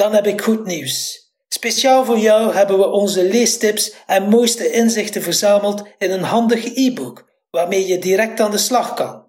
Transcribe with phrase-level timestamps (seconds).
[0.00, 1.28] Dan heb ik goed nieuws.
[1.48, 7.28] Speciaal voor jou hebben we onze leestips en mooiste inzichten verzameld in een handig e-book,
[7.50, 9.24] waarmee je direct aan de slag kan.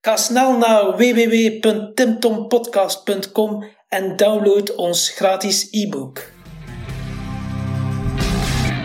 [0.00, 6.30] Ga snel naar www.timtompodcast.com en download ons gratis e-book.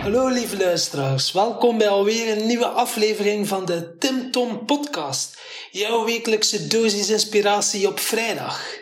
[0.02, 5.38] Hallo lieve luisteraars, welkom bij alweer een nieuwe aflevering van de Tim Tom Podcast,
[5.70, 8.81] jouw wekelijkse dosis inspiratie op vrijdag.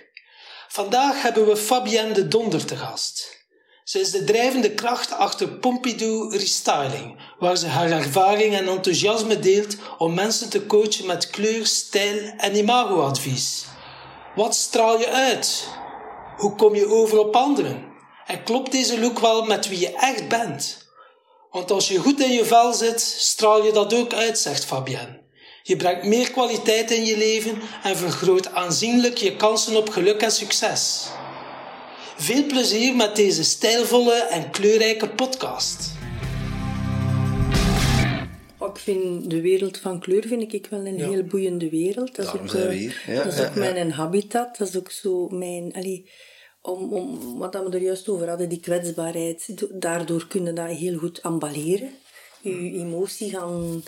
[0.73, 3.39] Vandaag hebben we Fabienne de Donder te gast.
[3.85, 9.77] Ze is de drijvende kracht achter Pompidou Restyling, waar ze haar ervaring en enthousiasme deelt
[9.99, 13.65] om mensen te coachen met kleur, stijl en imagoadvies.
[14.35, 15.69] Wat straal je uit?
[16.37, 17.85] Hoe kom je over op anderen?
[18.27, 20.89] En klopt deze look wel met wie je echt bent?
[21.51, 25.20] Want als je goed in je vel zit, straal je dat ook uit, zegt Fabienne.
[25.63, 30.31] Je brengt meer kwaliteit in je leven en vergroot aanzienlijk je kansen op geluk en
[30.31, 31.09] succes.
[32.17, 35.99] Veel plezier met deze stijlvolle en kleurrijke podcast.
[38.75, 42.17] Ik vind de wereld van kleur vind ik wel een heel boeiende wereld.
[42.17, 43.03] Dat is Daarom ook, zijn we eh, hier.
[43.07, 43.61] Ja, dat is ja, ook ja.
[43.61, 44.57] mijn habitat.
[44.57, 45.73] Dat is ook zo mijn...
[45.73, 46.11] Allee,
[46.63, 49.59] om, om, wat we er juist over hadden, die kwetsbaarheid.
[49.59, 51.91] do- Daardoor kunnen dat heel goed amballeren.
[52.41, 53.83] Je emotie gaan...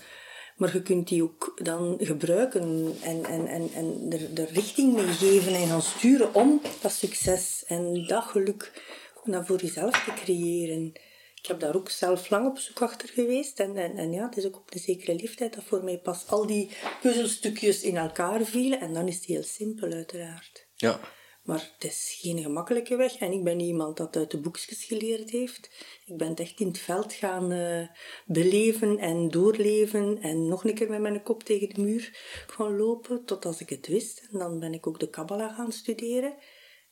[0.57, 5.13] Maar je kunt die ook dan gebruiken en, en, en, en er de richting mee
[5.13, 8.83] geven en gaan sturen om dat succes en dat geluk
[9.25, 10.93] naar voor jezelf te creëren.
[11.35, 13.61] Ik heb daar ook zelf lang op zoek achter geweest.
[13.61, 16.27] En, en, en ja, het is ook op een zekere leeftijd dat voor mij pas
[16.27, 16.71] al die
[17.01, 18.81] puzzelstukjes in elkaar vielen.
[18.81, 20.67] En dan is het heel simpel, uiteraard.
[20.77, 21.01] Ja.
[21.43, 23.17] Maar het is geen gemakkelijke weg.
[23.17, 25.71] En ik ben niet iemand dat uit de boekjes geleerd heeft.
[26.07, 27.89] Ik ben het echt in het veld gaan eh,
[28.27, 30.19] beleven en doorleven.
[30.21, 32.11] En nog een keer met mijn kop tegen de muur
[32.47, 34.29] gaan lopen, tot als ik het wist.
[34.31, 36.35] En dan ben ik ook de Kabbalah gaan studeren.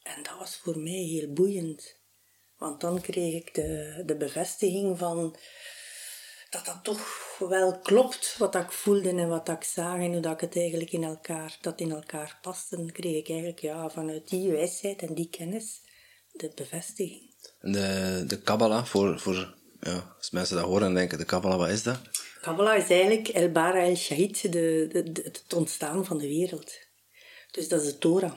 [0.02, 1.98] En dat was voor mij heel boeiend.
[2.56, 5.36] Want dan kreeg ik de, de bevestiging van
[6.50, 10.32] dat dat toch wel klopt wat ik voelde en wat ik zag en hoe dat
[10.32, 12.70] ik het eigenlijk in elkaar, dat in elkaar past.
[12.70, 15.80] Dan kreeg ik eigenlijk ja, vanuit die wijsheid en die kennis
[16.32, 17.34] de bevestiging.
[17.60, 21.58] En de, de Kabbalah, voor, voor ja, als mensen dat horen en denken, de Kabbalah,
[21.58, 21.98] wat is dat?
[22.40, 26.72] Kabbalah is eigenlijk El Bara El Shahid, de, de, de- het ontstaan van de wereld.
[27.50, 28.32] Dus dat is de Torah.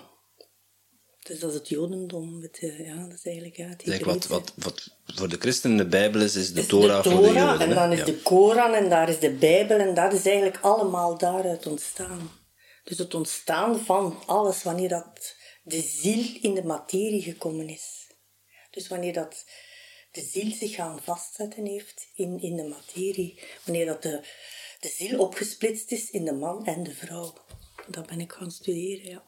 [1.23, 2.41] Dus dat is het Jodendom.
[2.41, 5.85] Het, ja, dat is eigenlijk ja, het Zeg, wat, wat, wat voor de christenen de
[5.85, 7.59] Bijbel is, is de is Torah, de voor de Joden.
[7.59, 8.05] en dan is Ja.
[8.05, 12.31] de Koran en daar is de Bijbel en dat is eigenlijk allemaal daaruit ontstaan.
[12.83, 18.07] Dus het ontstaan van alles wanneer dat de ziel in de materie gekomen is.
[18.71, 19.45] Dus wanneer dat
[20.11, 23.39] de ziel zich gaan vastzetten heeft in, in de materie.
[23.65, 24.21] Wanneer dat de,
[24.79, 27.33] de ziel opgesplitst is in de man en de vrouw.
[27.87, 29.23] Dat ben ik gaan studeren, ja.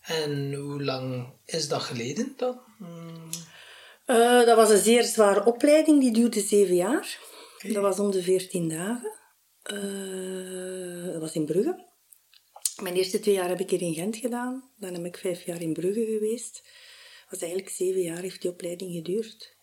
[0.00, 2.60] En hoe lang is dat geleden dan?
[2.78, 3.28] Hmm,
[4.04, 7.18] Eh, dat was een zeer zware opleiding, die duurde zeven jaar.
[7.62, 9.12] Dat was om de veertien dagen.
[9.62, 11.84] Eh, dat was in Brugge.
[12.82, 14.70] Mijn eerste twee jaar heb ik hier in Gent gedaan.
[14.76, 16.54] Dan heb ik vijf jaar in Brugge geweest.
[16.54, 19.54] Dat was eigenlijk zeven jaar heeft die opleiding geduurd.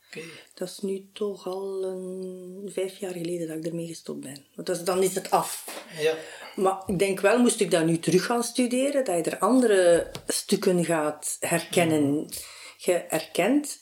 [0.54, 4.46] Dat is nu toch al een, vijf jaar geleden dat ik ermee gestopt ben.
[4.56, 5.84] Want dat is- dan is het af.
[6.00, 6.16] Ja.
[6.58, 10.12] Maar ik denk wel, moest ik dat nu terug gaan studeren, dat je er andere
[10.28, 12.30] stukken gaat herkennen.
[12.78, 13.78] Je herkent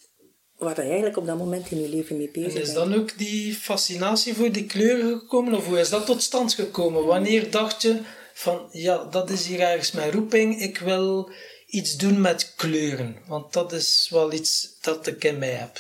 [0.57, 2.89] waar je eigenlijk op dat moment in je leven mee bezig En is bent.
[2.89, 5.53] dan ook die fascinatie voor die kleuren gekomen?
[5.53, 7.05] Of hoe is dat tot stand gekomen?
[7.05, 7.99] Wanneer dacht je
[8.33, 11.31] van, ja, dat is hier ergens mijn roeping, ik wil
[11.67, 13.17] iets doen met kleuren?
[13.27, 15.79] Want dat is wel iets dat ik in mij heb.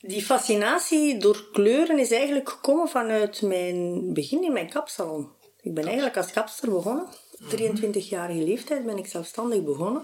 [0.00, 5.38] Die fascinatie door kleuren is eigenlijk gekomen vanuit mijn begin in mijn kapsalon.
[5.62, 7.06] Ik ben eigenlijk als kapster begonnen.
[7.56, 10.02] 23-jarige leeftijd ben ik zelfstandig begonnen.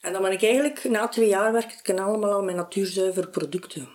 [0.00, 3.88] En dan ben ik eigenlijk, na twee jaar werkte ik allemaal al met natuurzuiver producten.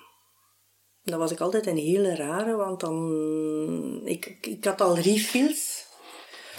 [1.03, 4.01] Dat was ik altijd een hele rare, want dan...
[4.03, 5.86] Ik, ik had al refills.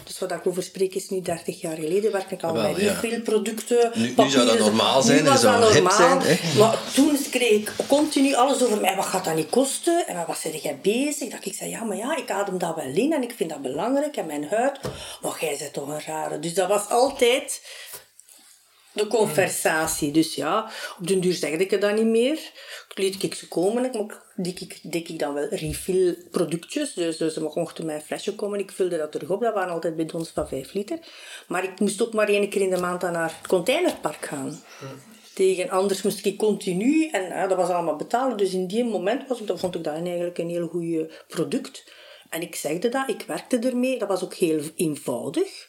[0.05, 2.81] Dus wat ik over spreek is nu 30 jaar geleden, werkte ik al Wel, met
[2.81, 2.93] ja.
[2.93, 3.91] refillproducten.
[3.95, 6.21] Nu- nu zou dat normaal zijn, Nu was dat hip normaal.
[6.21, 6.59] zijn, hè?
[6.59, 8.97] Maar toen kreeg ik continu alles over mij.
[8.97, 10.07] Wat gaat dat niet kosten?
[10.07, 11.29] En wat ben jij bezig?
[11.31, 13.63] Dat ik zei, ja, maar ja, ik adem dat wel in en ik vind dat
[13.63, 14.17] belangrijk.
[14.17, 14.79] En mijn huid,
[15.23, 16.39] maar jij bent toch een rare.
[16.39, 17.61] Dus dat was altijd
[18.99, 20.11] De conversatie.
[20.11, 22.39] Dus ja, op den duur zegde ik het dan niet meer.
[22.89, 24.11] Ik liet ik ze komen.
[24.37, 26.95] Dik ik, dik ik dan wel refill productjes.
[26.95, 28.59] Dus, dus ze mochten mijn flesje komen.
[28.59, 29.41] Ik vulde dat terug op.
[29.41, 30.99] Dat waren altijd bidons van 5 liter.
[31.49, 34.63] Maar ik moest ook maar één keer in de maand naar het containerpark gaan.
[35.35, 38.37] Tegen, anders moest ik continu, en ja, dat was allemaal betalen.
[38.37, 41.93] Dus in die moment was dat vond ik dat eigenlijk een heel goed product.
[42.31, 43.99] En ik zegde dat, ik werkte ermee.
[43.99, 45.68] Dat was ook heel eenvoudig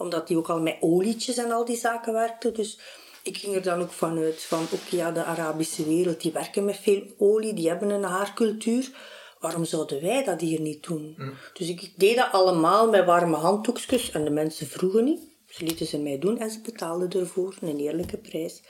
[0.00, 2.52] omdat die ook al met olietjes en al die zaken werkte.
[2.52, 2.78] Dus
[3.22, 6.76] ik ging er dan ook vanuit van, oké, ja, de Arabische wereld, die werken met
[6.76, 8.90] veel olie, die hebben een haarcultuur.
[9.38, 11.14] Waarom zouden wij dat hier niet doen?
[11.16, 11.32] Mm.
[11.52, 15.28] Dus ik, deed dat allemaal met warme handdoekjes en de mensen vroegen niet.
[15.46, 18.62] Ze lieten ze mij doen en ze betaalden ervoor een eerlijke prijs.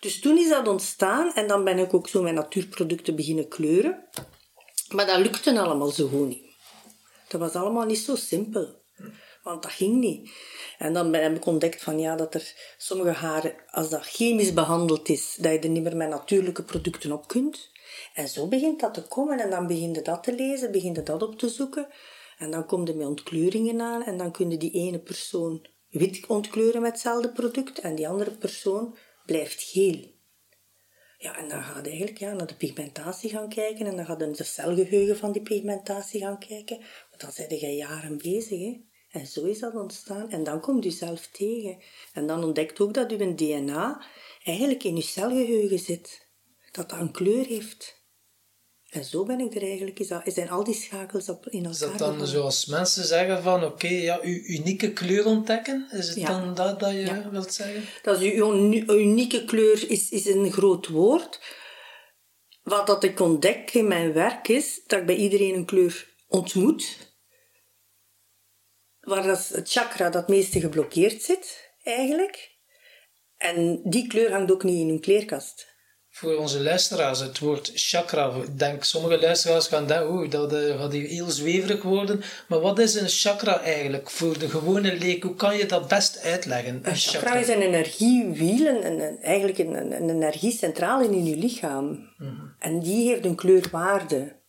[0.00, 4.04] Dus toen is dat ontstaan en dan ben ik ook zo mijn natuurproducten beginnen kleuren.
[4.88, 6.44] Maar dat lukte allemaal zo goed niet.
[7.28, 8.81] Dat was allemaal niet zo simpel.
[9.42, 10.30] Want dat ging niet.
[10.78, 15.08] En dan heb ik ontdekt van ja, dat er sommige haren, als dat chemisch behandeld
[15.08, 17.70] is, dat je er niet meer met natuurlijke producten op kunt.
[18.14, 21.02] En zo begint dat te komen en dan begin je dat te lezen, begin je
[21.02, 21.86] dat op te zoeken.
[22.38, 26.26] En dan komt er met ontkleuringen aan en dan kun je die ene persoon wit
[26.26, 28.96] ontkleuren met hetzelfde product en die andere persoon
[29.26, 30.10] blijft geel.
[31.18, 34.30] Ja, en dan gaat eigenlijk ja, naar de pigmentatie gaan kijken en dan gaat je
[34.30, 36.78] de celgeheugen van die pigmentatie gaan kijken.
[37.10, 38.60] Want dan zijn je jaren bezig.
[38.60, 38.90] Hè.
[39.12, 40.30] En zo is dat ontstaan.
[40.30, 41.78] En dan komt u zelf tegen.
[42.12, 44.04] En dan ontdekt ook dat uw DNA
[44.44, 46.28] eigenlijk in uw celgeheugen zit.
[46.70, 48.00] Dat dat een kleur heeft.
[48.88, 49.98] En zo ben ik er eigenlijk.
[49.98, 51.72] Is dat, zijn al die schakels op in elkaar.
[51.72, 55.88] Is dat dan zoals mensen zeggen van oké, ja, uw unieke kleur ontdekken?
[55.90, 57.82] Is het dan dat dat je wilt zeggen?
[58.02, 58.54] Dat is uw,
[58.86, 61.40] unieke kleur is, is een groot woord.
[62.62, 67.11] Wat dat ik ontdek in mijn werk is dat ik bij iedereen een kleur ontmoet
[69.02, 72.50] waar dat het chakra dat meeste geblokkeerd zit, eigenlijk.
[73.36, 75.70] En die kleur hangt ook niet in hun kleerkast.
[76.14, 80.92] Voor onze luisteraars, het woord chakra, denk sommige luisteraars gaan denken, oeh, dat uh, gaat
[80.92, 82.22] hier heel zweverig worden.
[82.48, 85.22] Maar wat is een chakra eigenlijk voor de gewone leek?
[85.22, 86.80] Hoe kan je dat best uitleggen?
[86.82, 92.08] Een, chakra, is een energiewiel, een, eigenlijk een, een, energiecentrale in je lichaam.
[92.16, 92.30] Mhm.
[92.58, 94.41] En die heeft een kleurwaarde.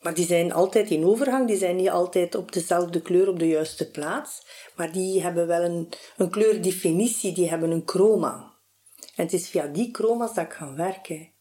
[0.00, 3.48] Maar die zijn altijd in overgang, die zijn niet altijd op dezelfde kleur op de
[3.48, 4.46] juiste plaats.
[4.76, 8.56] Maar die hebben wel een, een kleurdefinitie, die hebben een chroma.
[9.14, 11.32] En het is via die chroma's dat ik ga werken.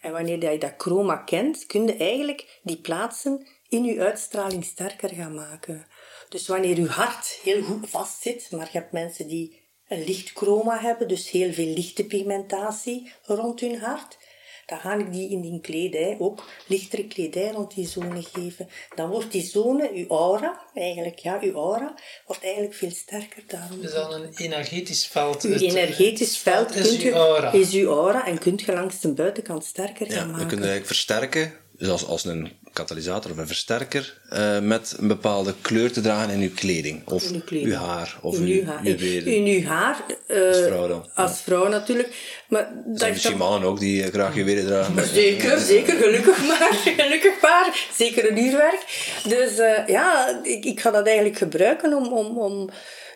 [0.00, 5.08] En wanneer je dat chroma kent, kun je eigenlijk die plaatsen in je uitstraling sterker
[5.08, 5.86] gaan maken.
[6.28, 10.30] Dus wanneer je hart heel goed vast zit, maar je hebt mensen die een licht
[10.30, 14.18] chroma hebben, dus heel veel lichte pigmentatie rond hun hart,
[14.66, 18.68] dan ga ik die in die kledij ook lichtere kledij rond die zone geven.
[18.94, 21.94] Dan wordt die zone, uw aura, eigenlijk, ja, uw aura,
[22.26, 23.82] wordt eigenlijk veel sterker daarom.
[23.82, 25.42] Is dan een energetisch veld?
[25.42, 27.52] Uw energetisch veld, is, kunt uw aura.
[27.52, 30.42] is uw aura en kunt je langs de buitenkant sterker gaan maken.
[30.42, 35.08] We kunnen eigenlijk versterken, dus als, als een katalysator of een versterker uh, met een
[35.08, 37.08] bepaalde kleur te dragen in uw kleding.
[37.08, 37.70] Of uw, kleding.
[37.70, 38.18] uw haar.
[38.20, 38.86] Of in uw, haar.
[38.86, 40.04] In uw haar.
[40.28, 41.06] Uh, als vrouw dan.
[41.14, 42.42] Als vrouw natuurlijk.
[42.48, 45.08] Maar dat zijn misschien mannen ook die uh, graag juwelen dragen.
[45.08, 45.96] Zeker, zeker.
[45.96, 46.80] Gelukkig maar.
[46.98, 47.88] Gelukkig maar.
[47.92, 48.84] Zeker een uurwerk.
[49.28, 49.56] Dus
[49.86, 52.12] ja, ik, ik ga dat eigenlijk gebruiken om...
[52.12, 52.70] om, om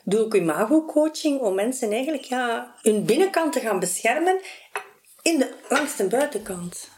[0.04, 4.40] doe ook imago-coaching om mensen eigenlijk ja, hun binnenkant te gaan beschermen
[5.22, 6.88] in de, langs de buitenkant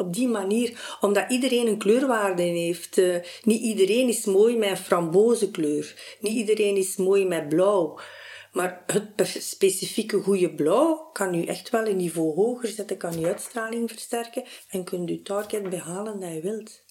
[0.00, 2.98] op die manier, omdat iedereen een kleurwaarde heeft.
[2.98, 6.16] Uh, niet iedereen is mooi met een frambozenkleur.
[6.20, 7.98] Niet iedereen is mooi met blauw.
[8.52, 13.26] Maar het specifieke goede blauw kan u echt wel een niveau hoger zetten, kan uw
[13.26, 16.84] uitstraling versterken en kunt u target behalen dat je wilt.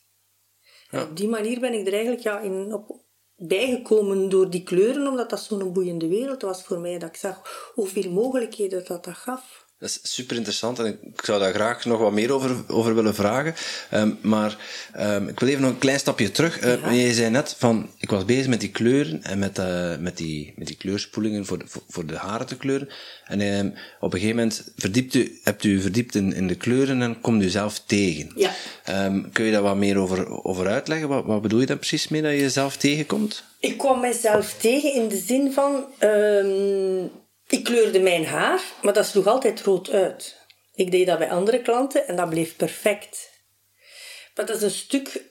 [0.89, 1.03] Ja.
[1.03, 3.03] op die manier ben ik er eigenlijk ja, in, op,
[3.35, 7.71] bijgekomen door die kleuren, omdat dat zo'n boeiende wereld was voor mij, dat ik zag
[7.73, 9.67] hoeveel mogelijkheden dat dat gaf.
[9.79, 13.15] Dat is super interessant en ik zou daar graag nog wat meer over, over willen
[13.15, 13.55] vragen.
[13.93, 14.57] Um, maar
[14.99, 16.63] um, ik wil even nog een klein stapje terug.
[16.63, 20.17] Uh, Je zei net van, ik was bezig met die kleuren en met, uh, met,
[20.17, 22.89] die, met die kleurspoelingen voor de, voor, de haren te kleuren.
[23.25, 27.01] En um, op een gegeven moment verdiept u, hebt u verdiept in, in de kleuren
[27.01, 28.31] en komt u zelf tegen.
[28.35, 28.51] Ja.
[29.33, 31.07] kun je daar wat meer over, over uitleggen?
[31.07, 33.43] Wat, wat bedoel je daar precies mee dat je jezelf tegenkomt?
[33.59, 35.85] Ik kwam mezelf tegen in de zin van
[37.49, 40.47] ik kleurde mijn haar, maar dat sloeg altijd rood uit.
[40.73, 43.29] Ik deed dat bij andere klanten en dat bleef perfect.
[44.35, 45.23] Maar dat is een stuk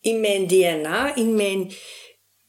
[0.00, 1.72] in mijn DNA, in mijn...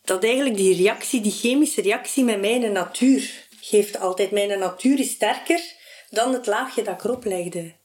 [0.01, 4.31] Dat eigenlijk die reactie, die chemische reactie met mijn natuur geeft altijd.
[4.31, 5.61] Mijn natuur is sterker
[6.09, 7.75] dan het laagje dat ik erop legde.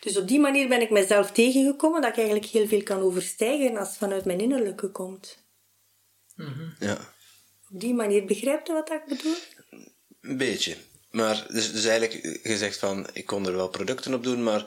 [0.00, 3.76] Dus op die manier ben ik mezelf tegengekomen dat ik eigenlijk heel veel kan overstijgen
[3.76, 5.44] als het vanuit mijn innerlijke komt.
[6.34, 7.14] Mm Ja.
[7.70, 9.36] Op die manier, begrijpt u wat ik bedoel?
[10.22, 10.76] Een beetje.
[11.10, 14.60] Maar dus, dus eigenlijk, je zegt van, ik kon er wel producten op doen, maar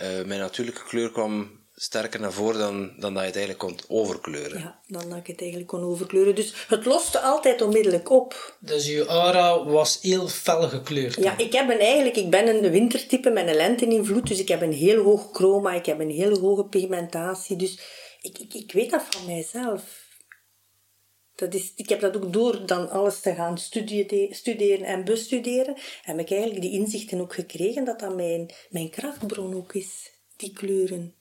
[0.00, 3.78] uh, mijn natuurlijke kleur kwam sterker naar voren dan, dan dat je het eigenlijk kon
[3.88, 4.58] overkleuren.
[4.58, 6.34] Ja, dan dat ik het eigenlijk kon overkleuren.
[6.34, 8.56] Dus het loste altijd onmiddellijk op.
[8.58, 11.14] Dus je aura was heel fel gekleurd.
[11.14, 14.62] Ja, ik, heb een, eigenlijk, ik ben een wintertype met een lente-invloed, dus ik heb
[14.62, 17.56] een heel hoog chroma, ik heb een heel hoge pigmentatie.
[17.56, 17.78] Dus
[18.20, 19.82] ik, ik, ik weet dat van mijzelf.
[21.34, 25.76] Dat is, ik heb dat ook door dan alles te gaan studeren, studeren en bestuderen.
[26.02, 30.52] Heb ik eigenlijk die inzichten ook gekregen dat dat mijn, mijn krachtbron ook is, die
[30.52, 31.14] kleuren.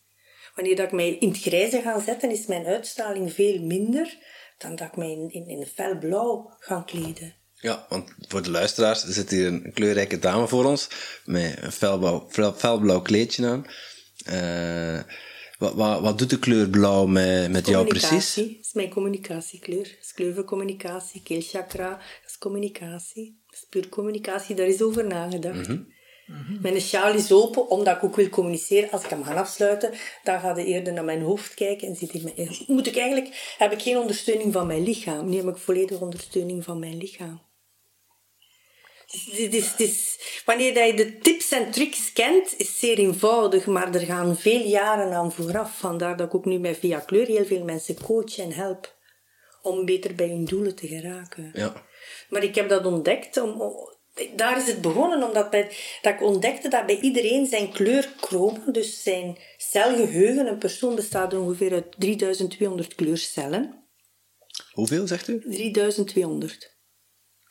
[0.56, 4.18] Wanneer dat ik mij in het grijze ga zetten, is mijn uitstraling veel minder
[4.58, 7.36] dan dat ik mij in, in, in felblauw ga kleden.
[7.56, 10.90] Ja, want voor de luisteraars, er zit hier een kleurrijke dame voor ons
[11.26, 13.66] met een felblauw, felblauw kleedje aan.
[14.30, 15.00] Uh,
[15.62, 18.36] wat, wat, wat doet de kleur blauw met, met jou precies?
[18.36, 19.84] Dat is mijn communicatiekleur.
[19.84, 21.22] Dat is kleur van communicatie.
[21.24, 23.42] Keelchakra, dat is communicatie.
[23.46, 25.68] Dat is puur communicatie, daar is over nagedacht.
[25.68, 25.90] Mm
[26.62, 28.92] Mijn sjaal is open, omdat ik ook wil communiceren.
[28.92, 29.92] Als ik hem ga afsluiten,
[30.24, 32.50] dan ga je eerder naar mijn hoofd kijken en zit in mijn...
[32.68, 33.56] Moet ik eigenlijk...
[33.58, 35.30] Heb ik geen ondersteuning van mijn lichaam.
[35.30, 37.42] Nu heb ik volledige ondersteuning van mijn lichaam.
[39.50, 44.38] Dus, dus, wanneer je de tips en tricks kent, is zeer eenvoudig, maar er gaan
[44.38, 45.78] veel jaren aan vooraf.
[45.78, 48.96] Vandaar dat ik ook nu met Via Kleur heel veel mensen coach en help
[49.62, 51.52] om beter bij hun doelen te geraken.
[51.54, 51.84] Ja.
[52.30, 53.74] Maar ik heb dat ontdekt, om,
[54.36, 59.04] daar is het begonnen, omdat bij, dat ik ontdekte dat bij iedereen zijn kleurchroma, dus
[59.04, 63.86] zijn celgeheugen, een persoon bestaat ongeveer uit 3200 kleurcellen.
[64.72, 65.42] Hoeveel zegt u?
[65.42, 66.71] 3200.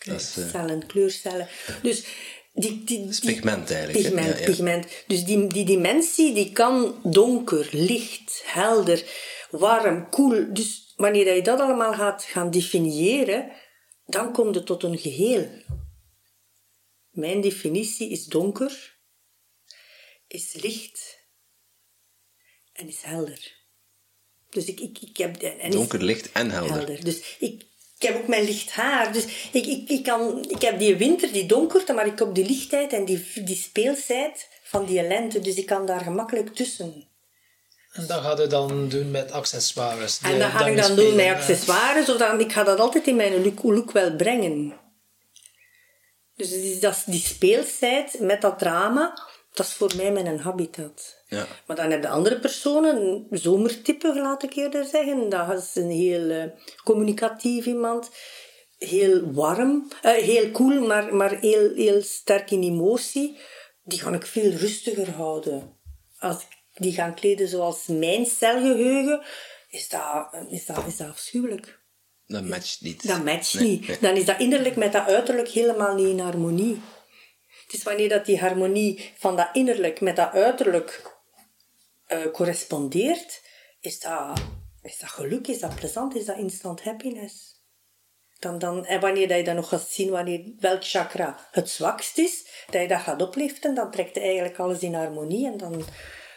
[0.04, 0.50] Dat uh...
[0.50, 1.48] Cellen, kleurcellen.
[1.82, 2.04] Dus
[2.52, 4.04] die, die, die pigment eigenlijk.
[4.04, 4.44] Pigment, ja, ja.
[4.44, 4.86] pigment.
[5.06, 9.04] Dus die, die dimensie die kan donker, licht, helder,
[9.50, 10.52] warm, koel.
[10.52, 13.52] Dus wanneer je dat allemaal gaat gaan definiëren,
[14.06, 15.48] dan komt het tot een geheel.
[17.10, 18.98] Mijn definitie is donker,
[20.26, 21.18] is licht
[22.72, 23.58] en is helder.
[24.50, 25.36] Dus ik, ik, ik heb...
[25.36, 26.76] En donker, licht en helder.
[26.76, 27.04] helder.
[27.04, 27.69] Dus ik,
[28.00, 29.12] ik heb ook mijn licht haar.
[29.12, 32.46] Dus ik, ik, ik, kan, ik heb die winter, die donkerte, maar ik heb die
[32.46, 35.40] lichtheid en die, die speelsheid van die lente.
[35.40, 37.08] Dus ik kan daar gemakkelijk tussen.
[37.92, 40.20] En dat ga je dan doen met accessoires?
[40.22, 42.06] En dat ga ik dan doen met accessoires.
[42.06, 44.74] Zodat, ik ga dat altijd in mijn look, look wel brengen.
[46.36, 49.18] Dus dat is die speelsheid met dat drama,
[49.60, 51.22] dat is voor mij mijn habitat.
[51.26, 51.46] Ja.
[51.66, 55.28] Maar dan heb je andere personen, zomertype, laat ik eerder zeggen.
[55.28, 56.44] Dat is een heel uh,
[56.84, 58.10] communicatief iemand.
[58.78, 63.38] Heel warm, uh, heel cool, maar, maar heel, heel sterk in emotie.
[63.84, 65.76] Die ga ik veel rustiger houden.
[66.18, 69.22] Als ik die ga kleden zoals mijn celgeheugen,
[69.68, 71.80] is dat, is dat, is dat afschuwelijk.
[72.26, 73.06] Dat matcht niet.
[73.08, 74.00] Dat matcht niet.
[74.00, 76.80] Dan is dat innerlijk met dat uiterlijk helemaal niet in harmonie.
[77.70, 81.18] Het is wanneer dat die harmonie van dat innerlijk met dat uiterlijk
[82.08, 83.42] uh, correspondeert,
[83.80, 84.42] is dat,
[84.82, 87.62] is dat geluk, is dat plezant, is dat instant happiness.
[88.38, 92.64] Dan, dan, en wanneer je dan nog gaat zien wanneer, welk chakra het zwakst is,
[92.70, 95.84] dat je dat gaat opliften, dan trekt eigenlijk alles in harmonie en dan,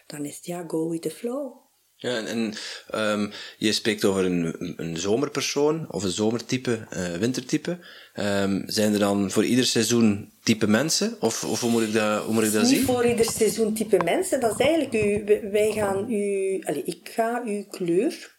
[0.08, 1.63] dan is het ja, go with the flow.
[1.96, 2.54] Ja, en, en
[3.00, 7.80] um, je spreekt over een, een zomerpersoon of een zomertype, uh, wintertype.
[8.16, 11.18] Um, zijn er dan voor ieder seizoen type mensen?
[11.20, 12.78] Of, of hoe moet ik dat, hoe moet ik dat zien?
[12.78, 14.40] Niet voor ieder seizoen type mensen.
[14.40, 18.36] Dat is eigenlijk, u, wij gaan u, allez, ik ga uw kleur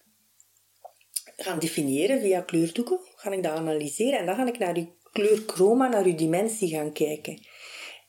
[1.36, 2.98] gaan definiëren via kleurdoeken.
[3.16, 6.92] Ga ik dat analyseren en dan ga ik naar uw kleurchroma, naar uw dimensie gaan
[6.92, 7.38] kijken.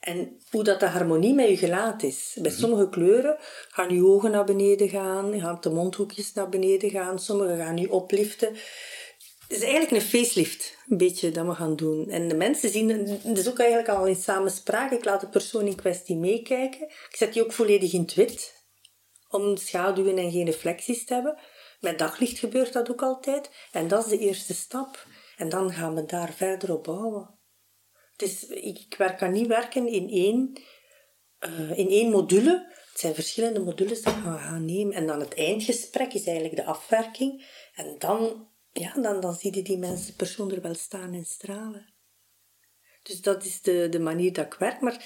[0.06, 2.38] En hoe dat de harmonie met je gelaat is.
[2.42, 2.60] Bij mhm.
[2.60, 3.38] sommige kleuren
[3.70, 7.92] gaan je ogen naar beneden gaan, gaan de mondhoekjes naar beneden gaan, sommige gaan je
[7.92, 8.54] opliften.
[9.48, 12.10] Het is eigenlijk een facelift, een beetje, dat we gaan doen.
[12.10, 15.68] En de mensen zien, het is ook eigenlijk al in samenspraak, ik laat de persoon
[15.68, 16.82] in kwestie meekijken.
[16.82, 18.66] Ik zet die ook volledig in het wit,
[19.30, 21.38] om schaduwen en geen reflecties te hebben.
[21.80, 23.50] Met daglicht gebeurt dat ook altijd.
[23.72, 25.06] En dat is de eerste stap.
[25.38, 27.35] En dan gaan we daar verder op bouwen.
[28.15, 30.62] Dus ik, kan niet werken in één,
[31.39, 32.74] uh, in één module.
[32.91, 34.93] Het zijn verschillende modules die we gaan nemen.
[34.93, 37.45] En dan het eindgesprek is eigenlijk de afwerking.
[37.74, 41.93] En dan, ja, dan, dan zie je die mensen, persoon er wel staan en stralen.
[43.03, 44.81] Dus dat is de, de manier dat ik werk.
[44.81, 45.05] Maar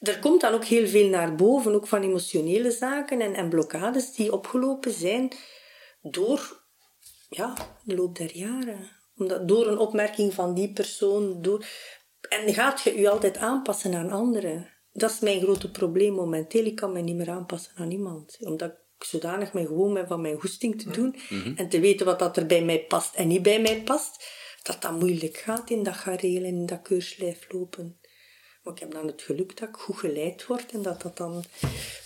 [0.00, 4.14] er komt dan ook heel veel naar boven, ook van emotionele zaken en, en blokkades
[4.14, 5.32] die opgelopen zijn
[6.02, 6.64] door
[7.28, 8.90] ja, de loop der jaren.
[9.16, 11.66] Omdat, door een opmerking van die persoon, door,
[12.28, 14.70] en gaat je je altijd aanpassen aan anderen?
[14.92, 16.64] Dat is mijn grote probleem momenteel.
[16.64, 18.36] Ik kan me niet meer aanpassen aan iemand.
[18.40, 21.16] Omdat ik zodanig me gewoon ben van mijn goesting te doen.
[21.28, 21.52] Mhm.
[21.56, 24.24] En te weten wat dat er bij mij past en niet bij mij past.
[24.62, 28.00] Dat dat moeilijk gaat in dat gareel en in dat keurslijf lopen.
[28.62, 31.44] Maar ik heb dan het geluk dat ik goed geleid word en dat dat dan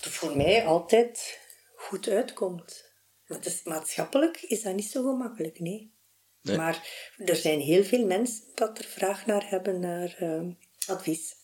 [0.00, 1.40] voor mij altijd
[1.74, 2.92] goed uitkomt.
[3.26, 5.94] Maar het is, maatschappelijk is dat niet zo gemakkelijk, nee.
[6.42, 6.56] Nee.
[6.56, 6.88] Maar
[7.24, 10.42] er zijn heel veel mensen dat er vraag naar hebben naar eh,
[10.86, 11.34] advies.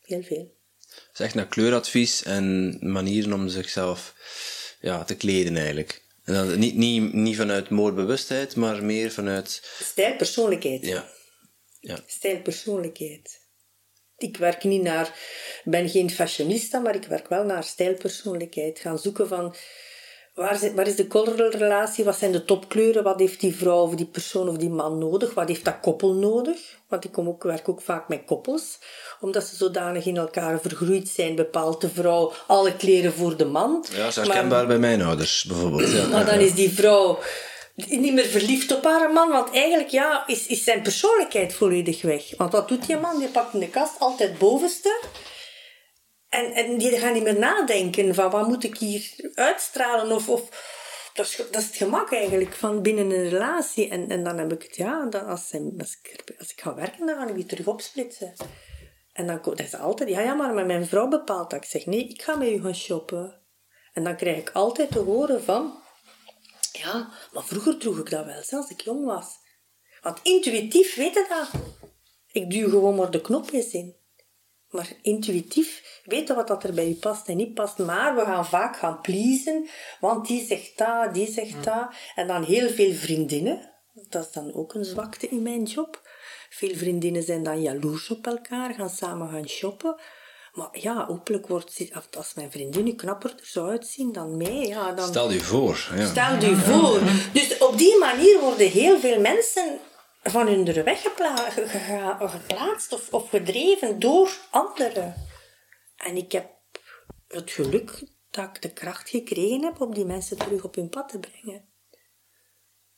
[0.00, 0.56] Heel veel.
[0.88, 4.14] Het is echt naar kleuradvies en manieren om zichzelf
[4.80, 6.02] ja, te kleden eigenlijk.
[6.24, 9.76] En dan, niet, niet, niet vanuit moordbewustheid, maar meer vanuit...
[9.82, 10.86] Stijl, persoonlijkheid.
[10.86, 11.10] Ja.
[11.80, 11.98] ja.
[12.06, 13.40] Stijl, persoonlijkheid.
[14.16, 15.06] Ik werk niet naar,
[15.64, 18.78] ik ben geen fashionista, maar ik werk wel naar stijlpersoonlijkheid.
[18.78, 19.54] Gaan zoeken van,
[20.34, 22.04] waar is, waar is de relatie?
[22.04, 23.02] Wat zijn de topkleuren?
[23.02, 25.34] Wat heeft die vrouw of die persoon of die man nodig?
[25.34, 26.58] Wat heeft dat koppel nodig?
[26.88, 28.78] Want ik kom ook, werk ook vaak met koppels.
[29.20, 33.84] Omdat ze zodanig in elkaar vergroeid zijn, bepaalt de vrouw alle kleren voor de man.
[33.90, 35.90] Ja, dat is herkenbaar bij mijn ouders, bijvoorbeeld.
[35.90, 36.06] Ja.
[36.06, 37.18] Maar dan is die vrouw
[37.74, 42.36] niet meer verliefd op haar man, want eigenlijk ja, is, is zijn persoonlijkheid volledig weg.
[42.36, 43.18] Want wat doet die man?
[43.18, 45.00] Die pakt in de kast altijd bovenste.
[46.34, 50.28] En, en die gaat niet meer nadenken van wat moet ik hier uitstralen of...
[50.28, 50.72] of
[51.14, 53.88] dat, is, dat is het gemak eigenlijk van binnen een relatie.
[53.88, 55.98] En, en dan heb ik het, ja, dan als, als,
[56.38, 58.34] ik, ga werken, dan ga ik die terug opsplitsen.
[59.12, 61.62] En dan dat is altijd, ja, ja, maar mijn vrouw bepaalt dat.
[61.64, 63.40] Ik zeg, nee, ik ga met u gaan shoppen.
[63.92, 65.82] En dan krijg ik altijd te horen van,
[66.72, 69.26] ja, maar vroeger droeg ik dat wel, zelfs ik jong was.
[70.02, 71.62] Want intuïtief weet je dat.
[72.32, 73.96] Ik duw gewoon maar de knopjes in.
[74.68, 77.78] Maar intuïtief weten wat dat er bij je past en niet past.
[77.78, 79.68] Maar we gaan vaak gaan pleasen,
[80.00, 81.88] want die zegt dat, die zegt dat.
[82.14, 83.72] En dan heel veel vriendinnen.
[84.08, 86.02] Dat is dan ook een zwakte in mijn job.
[86.50, 90.00] Veel vriendinnen zijn dan jaloers op elkaar, gaan samen gaan shoppen.
[90.52, 94.66] Maar ja, hopelijk wordt als mijn vriendin nu knapper er zou uitzien dan mij.
[94.66, 95.08] Ja, dan...
[95.08, 95.88] Stel je voor.
[95.96, 96.06] Ja.
[96.06, 97.00] Stel je voor.
[97.32, 99.78] Dus op die manier worden heel veel mensen
[100.22, 101.36] van hun weg gepla
[102.18, 105.14] geplaatst of, of gedreven door anderen.
[106.04, 106.50] En ik heb
[107.28, 111.08] het geluk dat ik de kracht gekregen heb om die mensen terug op hun pad
[111.08, 111.64] te brengen.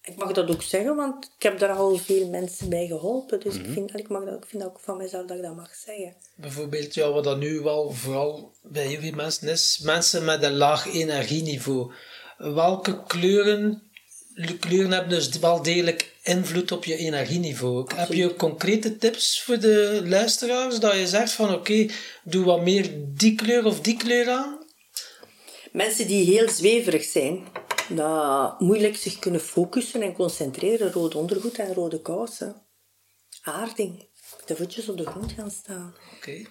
[0.03, 3.41] Ik mag dat ook zeggen, want ik heb daar al veel mensen bij geholpen.
[3.41, 5.75] Dus ik, vind, ik, mag dat, ik vind ook van mezelf dat ik dat mag
[5.75, 6.17] zeggen.
[6.37, 10.57] Bijvoorbeeld, ja, wat dat nu wel vooral bij heel veel mensen is, mensen met een
[10.57, 11.93] laag energieniveau.
[12.37, 13.86] Welke kleuren,
[14.61, 17.87] kleuren hebben dus wel degelijk invloed op je energieniveau?
[17.95, 21.87] Heb je concrete tips voor de luisteraars, dat je zegt van oké,
[22.25, 24.59] doe wat meer die kleur of die kleur aan?
[25.73, 27.47] Mensen die heel zweverig zijn,
[27.89, 30.93] dat moeilijk zich kunnen focussen en concentreren.
[30.93, 32.63] Rood ondergoed en rode kousen.
[33.43, 34.09] Aarding.
[34.45, 35.95] De voetjes op de grond gaan staan.
[36.17, 36.47] Oké.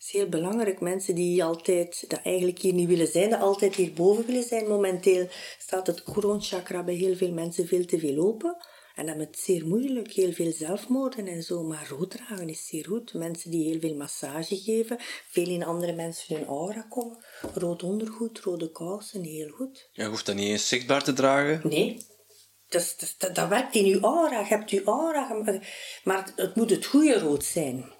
[0.00, 0.80] Het is heel belangrijk.
[0.80, 4.68] Mensen die altijd, dat eigenlijk hier niet willen zijn, dat altijd hierboven willen zijn.
[4.68, 8.56] Momenteel staat het kroonchakra bij heel veel mensen veel te veel open.
[8.94, 11.62] En dan is zeer moeilijk, heel veel zelfmoorden en zo.
[11.62, 13.14] Maar rood dragen is zeer goed.
[13.14, 14.96] Mensen die heel veel massage geven,
[15.30, 17.24] veel in andere mensen hun aura komen.
[17.54, 19.88] Rood ondergoed, rode kousen, heel goed.
[19.92, 21.60] Je hoeft dat niet eens zichtbaar te dragen.
[21.68, 22.06] Nee.
[22.68, 24.40] Dus, dus, dat, dat werkt in je aura.
[24.40, 25.60] Je hebt je aura.
[26.04, 27.98] Maar het moet het goede rood zijn.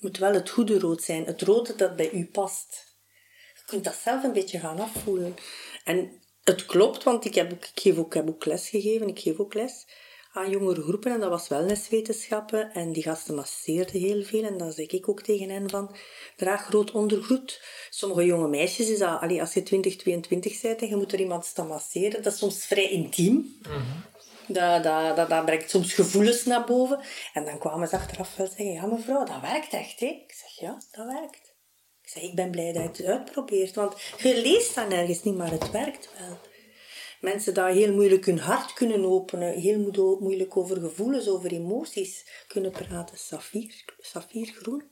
[0.00, 1.24] Moet wel het goede rood zijn.
[1.24, 2.96] Het rode dat bij u past.
[3.54, 5.34] Je kunt dat zelf een beetje gaan afvoelen.
[5.84, 9.08] En het klopt, want ik, heb, ik, geef ook, ik heb ook les gegeven.
[9.08, 9.86] Ik geef ook les
[10.32, 14.72] aan jongere groepen en dat was wellnesswetenschappen en die gasten masseerden heel veel en dan
[14.72, 15.96] zeg ik ook tegen hen van
[16.36, 17.62] draag rood ondergoed.
[17.90, 21.44] Sommige jonge meisjes is dat, als je 20, 22 bent en je moet er iemand
[21.44, 23.60] staan masseren, dat is soms vrij intiem.
[24.52, 27.00] Dat, dat, dat, dat brengt soms gevoelens naar boven.
[27.32, 30.06] En dan kwamen ze achteraf wel zeggen, ja mevrouw, dat werkt echt, hè?
[30.06, 31.54] Ik zeg, ja, dat werkt.
[32.02, 35.36] Ik zeg, ik ben blij dat je het uitprobeert, want je leest dat nergens niet,
[35.36, 36.38] maar het werkt wel
[37.20, 42.70] mensen die heel moeilijk hun hart kunnen openen, heel moeilijk over gevoelens, over emoties kunnen
[42.70, 43.18] praten.
[43.18, 44.82] Saffier, saffiergroen.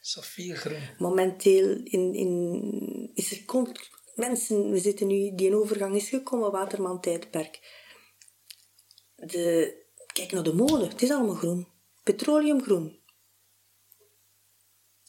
[0.00, 0.80] Saffiergroen.
[0.98, 3.44] Momenteel in, in, is er
[4.14, 7.58] mensen, we zitten nu, die een overgang is gekomen, waterman-tijdperk.
[9.26, 9.74] De,
[10.12, 11.68] kijk naar de mode, het is allemaal groen.
[12.02, 12.98] Petroleumgroen.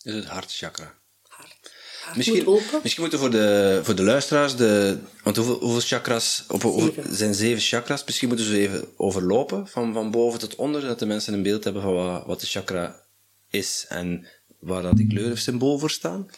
[0.01, 0.99] Is het hartchakra.
[1.27, 1.71] Hart
[2.15, 2.79] Misschien, moet open.
[2.83, 7.15] misschien moeten we voor de, voor de luisteraars, de, want hoeveel, hoeveel chakras, op, Zeven.
[7.15, 11.05] zijn zeven chakras, misschien moeten ze even overlopen, van, van boven tot onder, dat de
[11.05, 13.05] mensen een beeld hebben van wat, wat de chakra
[13.49, 14.27] is en
[14.59, 16.29] waar dat die kleuren symbool voor staan.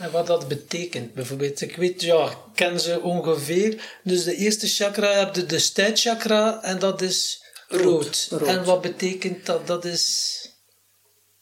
[0.00, 1.60] En wat dat betekent, bijvoorbeeld.
[1.60, 3.98] Ik weet, ja, ik ken ze ongeveer.
[4.04, 8.26] Dus de eerste chakra heb je de stuitchakra en dat is rood.
[8.30, 8.48] Rood.
[8.48, 9.66] En wat betekent dat?
[9.66, 10.38] Dat is...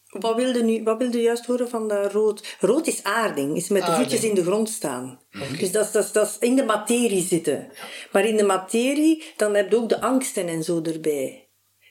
[0.08, 2.56] Wat wilde, nu, wat wilde juist horen van dat rood?
[2.60, 4.10] Rood is aarding, is met de Aarding.
[4.10, 5.20] voetjes in de grond staan.
[5.58, 7.72] Dus dat is, dat, is, dat is in de materie zitten.
[8.12, 11.47] Maar in de materie, dan heb je ook de angsten en zo erbij.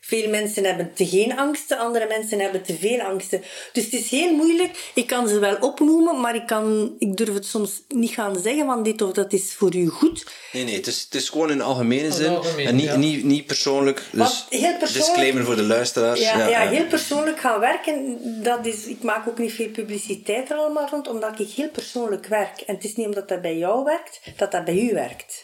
[0.07, 3.41] Veel mensen hebben te geen angsten, andere mensen hebben te veel angsten.
[3.73, 4.91] Dus het is heel moeilijk.
[4.93, 8.65] Ik kan ze wel opnoemen, maar ik, kan, ik durf het soms niet gaan zeggen
[8.65, 10.25] van dit of dat is voor u goed.
[10.51, 12.29] Nee, nee, het is, het is gewoon in algemene zin.
[12.35, 12.95] algemeen, en niet, ja.
[12.95, 13.97] niet, niet persoonlijk.
[14.11, 16.19] Dus Want heel persoonlijk- disclaimer voor de luisteraars.
[16.19, 20.57] Ja, ja, heel persoonlijk gaan werken, dat is, ik maak ook niet veel publiciteit er
[20.57, 22.61] allemaal rond, omdat ik heel persoonlijk werk.
[22.65, 25.43] En het is niet omdat dat bij jou werkt, dat dat bij u werkt.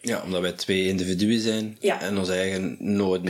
[0.00, 2.00] Ja, omdat wij twee individuen zijn Ja.
[2.00, 3.22] en onze eigen nood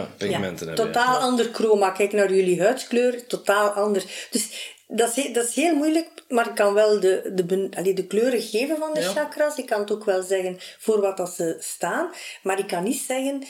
[0.00, 0.28] Pigmenten.
[0.28, 0.86] Ja, pigmenten hebben.
[0.86, 0.92] ja.
[0.92, 1.90] Totaal ander chroma.
[1.90, 4.28] Kijk naar jullie huidskleur, totaal anders.
[4.30, 7.94] Dus dat is, dat is heel moeilijk, maar ik kan wel de, de, ben- allee,
[7.94, 9.10] de kleuren geven van de Ja.
[9.10, 9.56] chakras.
[9.56, 12.10] Ik kan het ook wel zeggen voor wat dat ze staan,
[12.42, 13.46] maar ik kan niet zeggen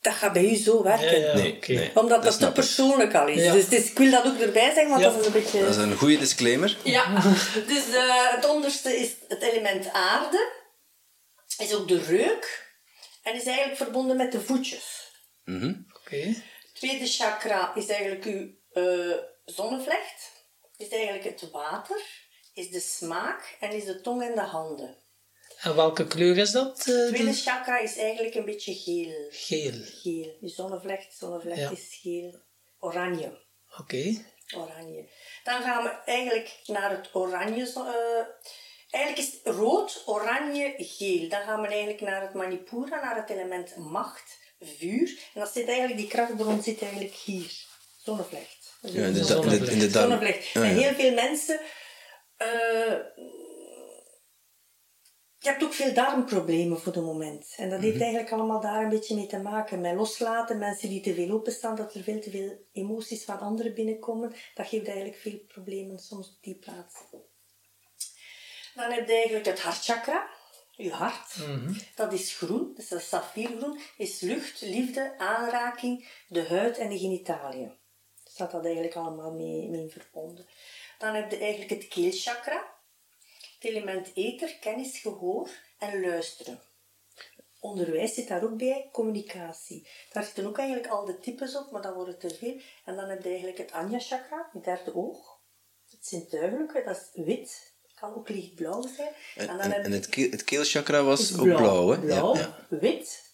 [0.00, 1.20] dat gaat bij u zo werken.
[1.20, 1.72] Ja, ja, Nee, oké.
[1.72, 1.90] nee.
[1.94, 3.44] Omdat dat, te persoonlijk al is.
[3.44, 3.52] Ja.
[3.52, 5.10] Dus, dus ik wil dat ook erbij zeggen, want Ja.
[5.10, 5.60] dat is een beetje...
[5.60, 6.76] Dat is een goede disclaimer.
[6.82, 7.04] Ja,
[7.66, 10.48] dus eh, het onderste is het element aarde.
[11.58, 12.68] Is ook de reuk.
[13.22, 14.99] En is eigenlijk verbonden met de voetjes.
[16.00, 16.16] Oké.
[16.16, 20.32] Het tweede chakra is eigenlijk uw eh, zonnevlecht.
[20.76, 22.02] Is eigenlijk het water.
[22.54, 23.56] Is de smaak.
[23.60, 24.96] En is de tong en de handen.
[25.60, 26.86] En welke kleur is dat?
[26.86, 29.26] eh, Het tweede chakra is eigenlijk een beetje geel.
[29.30, 29.72] Geel.
[29.84, 30.36] Geel.
[30.40, 31.70] Je zonnevlecht, zonnevlecht Ja.
[31.70, 32.40] is geel.
[32.78, 33.38] Oranje.
[33.78, 34.24] Oké.
[34.56, 35.08] Oranje.
[35.44, 37.72] Dan gaan we eigenlijk naar het oranje.
[37.74, 38.26] eh,
[38.90, 41.28] eigenlijk is het rood, oranje, geel.
[41.28, 45.08] Dan gaan we eigenlijk naar het Manipura, naar het element macht, vuur.
[45.34, 47.68] En dat zit eigenlijk, die krachtbron zit eigenlijk hier.
[48.04, 48.78] Zonnevlecht.
[48.82, 50.10] Ja, in de, in de, in de darm.
[50.10, 50.46] Zonnevlecht.
[50.46, 51.60] Ja, En heel veel mensen...
[52.36, 52.98] eh,
[55.42, 57.54] je hebt ook veel darmproblemen voor het moment.
[57.56, 57.86] En dat Mhm.
[57.88, 59.80] heeft eigenlijk allemaal daar een beetje mee te maken.
[59.80, 63.74] Met loslaten, mensen die te veel openstaan, dat er veel te veel emoties van anderen
[63.74, 64.34] binnenkomen.
[64.54, 66.94] Dat geeft eigenlijk veel problemen soms op die plaats.
[68.74, 70.28] Dan heb je eigenlijk het hartchakra.
[70.82, 71.36] Je hart.
[71.94, 73.80] Dat is groen, dus dat is saffiergroen.
[73.96, 77.78] Is lucht, liefde, aanraking, de huid en de genitaliën.
[78.24, 80.46] Staat dat eigenlijk allemaal mee, mee verbonden.
[80.98, 82.78] Dan heb je eigenlijk het keelchakra.
[83.54, 86.60] Het element ether, kennis, gehoor en luisteren.
[87.60, 89.88] Onderwijs zit daar ook bij, communicatie.
[90.12, 92.60] Daar zitten ook eigenlijk al de types op, maar dan wordt het te veel.
[92.84, 95.40] En dan heb je eigenlijk het Anya chakra, het derde oog.
[95.90, 97.74] Het zintuigelijke, dat is wit.
[98.00, 99.12] Kan ook lichtblauw zijn.
[99.36, 102.00] En, dan en, en het, keel, het keelchakra was ook blauw, hè?
[102.00, 102.78] Blauw, Ja, ja.
[102.78, 103.28] wit.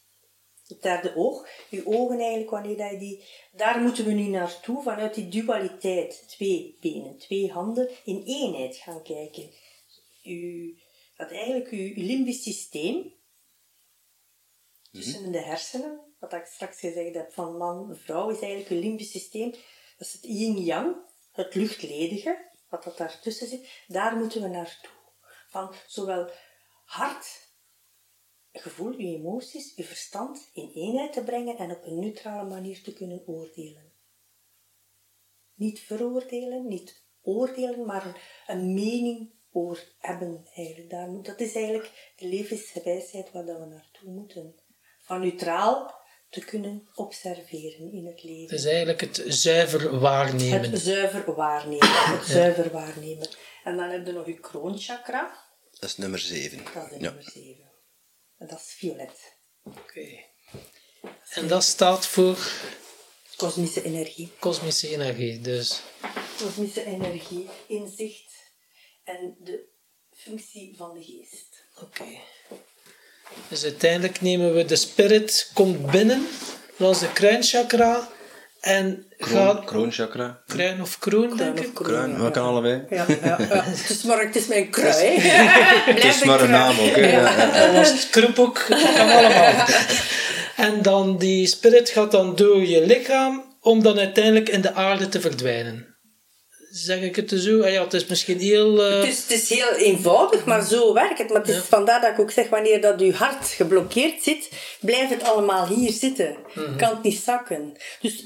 [0.67, 1.49] Het derde oog.
[1.71, 3.25] Je ogen eigenlijk, wanneer dat je die...
[3.53, 6.25] Daar moeten we nu naartoe, vanuit die dualiteit.
[6.29, 9.51] Twee benen, twee handen, in eenheid gaan kijken.
[10.25, 10.79] U,
[11.17, 13.15] dat eigenlijk uw limbisch systeem,
[14.93, 19.11] tussen de hersenen, wat ik straks gezegd heb van man, vrouw, is eigenlijk een limbisch
[19.11, 19.51] systeem.
[19.99, 20.97] Dat is het yin-yang,
[21.33, 23.85] het luchtledige, wat dat daartussen zit.
[23.87, 24.95] Daar moeten we naartoe.
[25.49, 26.31] Van zowel
[26.85, 27.51] hart,
[28.53, 32.93] gevoel, uw emoties, uw verstand in eenheid te brengen en op een neutrale manier te
[32.93, 33.93] kunnen oordelen.
[35.55, 40.91] Niet veroordelen, niet oordelen, maar een, een mening oor hebben eigenlijk.
[40.91, 44.55] Daar, dat is eigenlijk de levenswijsheid waar we naartoe moeten.
[44.99, 48.57] Van neutraal te kunnen observeren in het leven.
[48.57, 50.71] Het is eigenlijk het zuiver waarnemen.
[50.71, 51.89] Het zuiver waarnemen.
[51.89, 53.29] Het zuiver waarnemen.
[53.65, 55.45] En dan heb je nog je kroonchakra.
[55.71, 56.65] Dat is nummer 7.
[56.75, 57.71] Dat is nummer 7.
[58.39, 59.37] En dat is violet.
[59.63, 60.25] Oké.
[61.31, 62.39] En dat staat voor
[63.37, 64.33] Kosmische energie.
[64.39, 65.41] kosmische energie.
[65.41, 65.83] Dus
[66.39, 68.33] Kosmische energie, inzicht
[69.05, 69.69] en de
[70.11, 71.65] functie van de geest.
[71.83, 72.21] Oké.
[73.49, 76.27] Dus uiteindelijk nemen we de spirit, komt binnen,
[76.77, 78.09] langs de kruinchakra
[78.61, 79.65] en Kroon, gaat...
[79.65, 80.43] kroonchakra.
[80.47, 81.75] Kruin of kroon, denk of ik?
[81.75, 82.83] Kruin, we kan allebei.
[82.91, 83.63] Ja, ja, ja.
[83.65, 85.19] Het, is maar, het is mijn krui.
[85.19, 85.93] hè.
[85.93, 87.11] Het is maar een naam ook, hè?
[87.11, 87.73] Ja, ja.
[87.73, 89.67] Het kroephoek, dat kan allemaal.
[90.57, 95.09] En dan die spirit gaat dan door je lichaam om dan uiteindelijk in de aarde
[95.09, 95.96] te verdwijnen.
[96.85, 97.63] Zeg ik het zo?
[97.63, 98.85] Ah Ja, het is misschien heel...
[98.85, 101.29] eh, Het is, het is heel eenvoudig, maar zo werkt het.
[101.29, 105.11] Maar het is vandaar dat ik ook zeg, wanneer dat je hart geblokkeerd zit, blijft
[105.11, 106.37] het allemaal hier zitten.
[106.77, 107.73] Kan het niet zakken.
[108.01, 108.25] Dus,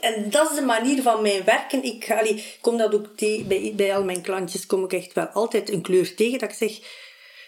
[0.00, 1.82] en dat is de manier van mijn werken.
[1.84, 5.26] Ik, allee, kom dat ook tegen, bij, bij al mijn klantjes kom ik echt wel
[5.26, 6.70] altijd een kleur tegen dat ik zeg,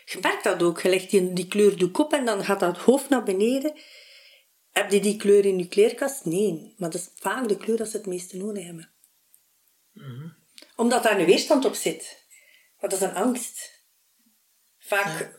[0.05, 3.09] je merkt dat ook, je legt die, die kleurdoek op en dan gaat dat hoofd
[3.09, 3.73] naar beneden.
[4.71, 6.25] Heb je die kleur in je kleerkast?
[6.25, 8.95] Nee, maar dat is vaak de kleur dat ze het meeste nodig hebben
[10.77, 12.25] omdat daar een weerstand op zit.
[12.81, 13.71] Dat is een angst.
[14.79, 15.37] Vaak,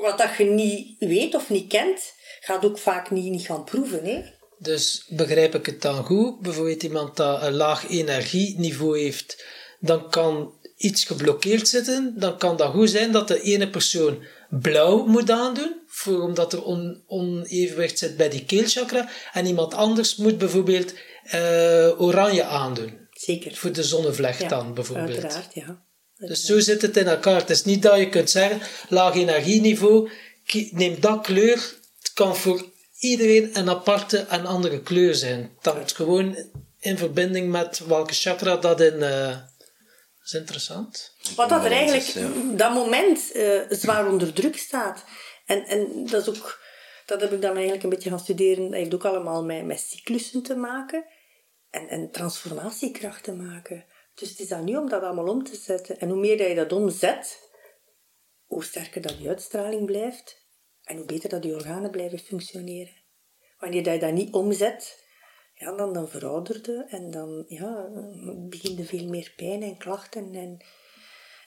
[0.00, 4.04] wat dat je niet weet of niet kent, gaat ook vaak niet, niet gaan proeven.
[4.04, 4.22] Hè?
[4.58, 6.40] Dus begrijp ik het dan goed?
[6.40, 9.44] Bijvoorbeeld iemand dat een laag energieniveau heeft,
[9.80, 12.14] dan kan iets geblokkeerd zitten.
[12.16, 16.62] Dan kan dat goed zijn dat de ene persoon blauw moet aandoen voor omdat er
[16.62, 19.08] on, onevenwicht zit bij die keelchakra.
[19.32, 20.94] En iemand anders moet bijvoorbeeld
[21.24, 23.05] eh, oranje aandoen.
[23.16, 23.54] Zeker.
[23.54, 25.22] Voor de zonnevlecht Ja, dan bijvoorbeeld.
[25.22, 25.84] Uiteraard, ja.
[26.16, 27.40] Dus zo zit het in elkaar.
[27.40, 30.10] Het is niet dat je kunt zeggen, laag energieniveau,
[30.70, 31.74] neem dat kleur.
[31.98, 32.64] Het kan voor
[32.98, 35.50] iedereen een aparte en andere kleur zijn.
[35.60, 36.36] Dat hangt gewoon
[36.80, 39.02] in verbinding met welke chakra dat in...
[39.02, 41.12] eh, dat is interessant.
[41.36, 42.30] Wat dat er eigenlijk, is, ja.
[42.56, 45.04] dat moment, eh, zwaar onder druk staat.
[45.46, 46.60] En, en dat is ook,
[47.06, 48.64] dat heb ik dan eigenlijk een beetje gaan studeren.
[48.64, 51.04] Dat heeft ook allemaal met, met cyclussen te maken.
[51.76, 53.84] En, en transformatiekracht te maken.
[54.14, 55.98] Dus het is dan niet om dat allemaal om te zetten.
[55.98, 57.50] En hoe meer dat je dat omzet,
[58.44, 60.44] hoe sterker dat die uitstraling blijft.
[60.84, 62.94] En hoe beter dat die organen blijven functioneren.
[63.58, 65.04] Wanneer je dat niet omzet,
[65.54, 67.88] ja, dan, dan verouderde en dan ja,
[68.48, 70.64] begin je veel meer pijn en klachten en,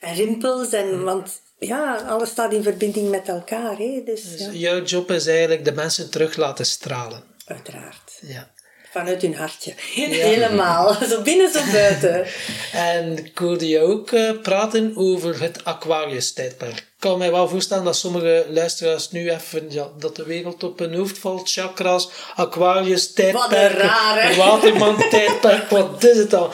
[0.00, 0.72] en rimpels.
[0.72, 3.78] En, want ja, alles staat in verbinding met elkaar.
[3.78, 7.22] Hè, dus Dus ja, jouw job is eigenlijk de mensen terug laten stralen.
[7.46, 8.18] uiteraard.
[8.22, 8.50] Ja.
[8.90, 9.72] Vanuit hun hartje.
[10.30, 10.94] Helemaal.
[11.08, 12.26] Zo binnen, zo buiten.
[12.72, 16.78] En ik hoorde je ook eh, praten over het Aquarius-tijdperk.
[16.78, 20.78] Ik kan mij wel voorstellen dat sommige luisteraars nu even, ja, dat de wereld op
[20.78, 21.50] hun hoofd valt.
[21.50, 24.36] Chakras, Aquarius-tijdperk, Wat een rare.
[24.36, 26.50] Waterman-tijdperk, wat is het dan?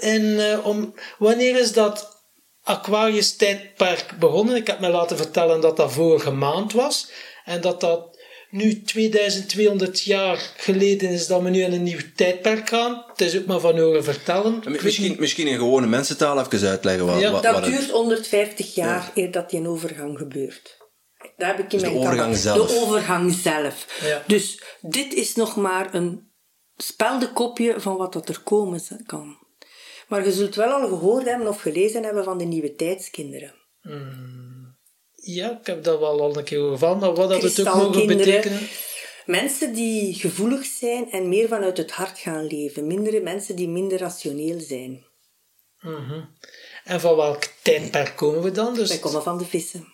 [0.00, 2.22] En eh, om, wanneer is dat
[2.62, 4.56] Aquarius-tijdperk begonnen?
[4.56, 7.10] Ik heb me laten vertellen dat dat vorige maand was.
[7.44, 8.07] En dat dat
[8.50, 13.04] nu 2200 jaar geleden is dat we nu in een nieuw tijdperk gaan.
[13.06, 14.62] Het is ook maar van horen vertellen.
[14.82, 18.74] Misschien, misschien in gewone mensentaal even uitleggen wat, Ja, wat, Dat wat het- duurt 150
[18.74, 20.76] jaar eer dat die een overgang gebeurt.
[21.36, 22.68] Daar heb ik in Dus de mijn overgang gedachten.
[22.68, 22.70] zelf.
[22.70, 24.00] De overgang zelf.
[24.02, 24.22] Ja.
[24.26, 26.30] Dus dit is nog maar een
[26.76, 29.36] speldekopje van wat dat er komen kan.
[30.08, 33.54] Maar je zult wel al gehoord hebben of gelezen hebben van de nieuwe tijdskinderen.
[35.30, 38.68] Ja, ik heb dat wel al een keer maar wat dat het ook mogen betekenen.
[39.26, 42.86] Mensen die gevoelig zijn en meer vanuit het hart gaan leven.
[42.86, 45.06] Mindere mensen die minder rationeel zijn.
[46.84, 48.74] En van welk tijdperk komen we dan?
[48.74, 49.86] Dus, Wij komen van de vissen.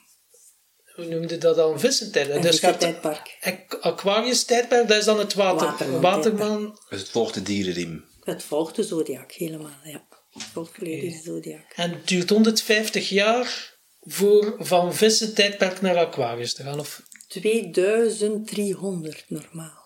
[0.94, 1.81] hoe noemde dat dan?
[1.81, 2.29] Vissentijd.
[2.31, 3.38] Een dus je hebt vissentijdpark.
[3.40, 6.79] Aqu- Aquarius-tijdperk, dat is dan het water, Waterman- waterman.
[6.88, 8.05] Dus het volgt de dierenriem.
[8.25, 10.07] Het volgt de zodiac helemaal, ja.
[10.33, 11.73] Het volgt volledig de zodiac.
[11.75, 13.74] En het duurt 150 jaar
[14.05, 16.81] voor van vissentijdperk naar Aquarius te gaan.
[16.81, 19.83] Of, 2300 normaal.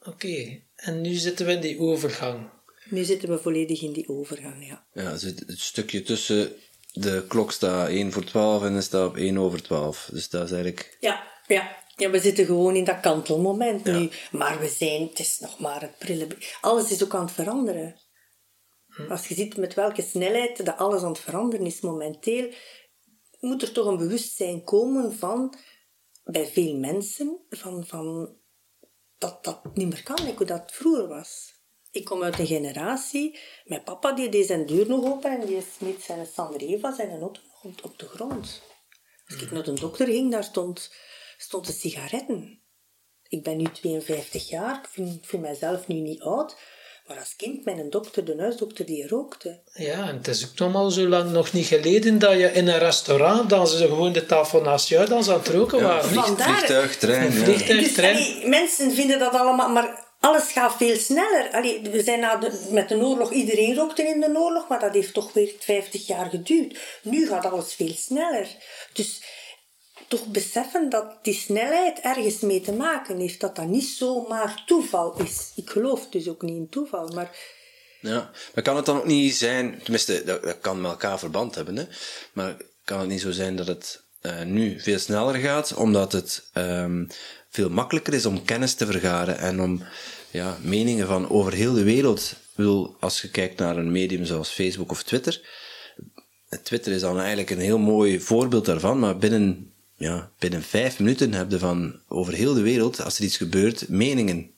[0.00, 2.50] oké, en nu zitten we in die overgang.
[2.84, 4.86] Nu zitten we volledig in die overgang, ja.
[4.92, 6.52] Ja, dus het, het stukje tussen
[6.92, 10.08] de klok staat 1 voor 12 en het staat op 1 over 12.
[10.12, 10.96] Dus dat is eigenlijk...
[11.00, 11.78] Ja, ja.
[11.96, 14.10] Ja, we zitten gewoon in dat kantelmoment nu.
[14.30, 16.26] Maar we zijn, het is nog maar het prille...
[16.60, 18.00] Alles is ook aan het veranderen.
[19.08, 22.52] Als je ziet met welke snelheid dat alles aan het veranderen is momenteel,
[23.40, 25.54] moet er toch een bewustzijn komen van,
[26.24, 28.36] bij veel mensen, van, van
[29.18, 31.58] dat dat niet meer kan, hoe dat vroeger was.
[31.90, 35.62] Ik kom uit een generatie, mijn papa die deed zijn deur nog open en die
[35.76, 38.62] smeet zijn Sanreva, zijn auto nog op, op de grond.
[39.26, 40.92] Als ik naar de dokter ging, daar stond,
[41.36, 42.62] stond de sigaretten.
[43.28, 46.56] Ik ben nu 52 jaar, ik vind, vind mijzelf nu niet oud,
[47.10, 49.58] maar als kind, mijn dokter, de huisdokter, die rookte.
[49.74, 52.68] Ja, en het is ook nog maar zo lang nog niet geleden dat je in
[52.68, 56.10] een restaurant, dan ze gewoon de tafel naast jou, dan ze aan het roken waren.
[56.12, 56.20] niet?
[56.24, 57.44] Vandaar- Vliegtuig, trein, ja.
[57.44, 58.16] Vliegtuig, Dus, trein.
[58.16, 61.48] allee, mensen vinden dat allemaal, maar alles gaat veel sneller.
[61.52, 64.94] Allee, we zijn na de, met de oorlog, iedereen rookte in de oorlog, maar dat
[64.94, 66.78] heeft toch weer 50 jaar geduurd.
[67.02, 68.46] Nu gaat alles veel sneller.
[68.92, 69.22] Dus
[70.10, 75.20] toch beseffen dat die snelheid ergens mee te maken heeft, dat dat niet zomaar toeval
[75.20, 75.52] is.
[75.54, 77.36] Ik geloof dus ook niet in toeval, maar
[78.00, 81.54] Ja, maar kan het dan ook niet zijn, tenminste, dat, dat kan met elkaar verband
[81.54, 81.84] hebben, hè?
[82.32, 86.48] maar kan het niet zo zijn dat het eh, nu veel sneller gaat, omdat het
[86.52, 87.04] ehm,
[87.48, 89.82] veel makkelijker is om kennis te vergaren en om
[90.30, 92.34] ja, meningen van over heel de wereld.
[92.54, 95.40] Bedoel, als je kijkt naar een medium zoals Facebook of Twitter,
[96.62, 101.32] Twitter is dan eigenlijk een heel mooi voorbeeld daarvan, maar binnen, ja, binnen vijf minuten
[101.32, 104.50] heb je van over heel de wereld, als er iets gebeurt, meningen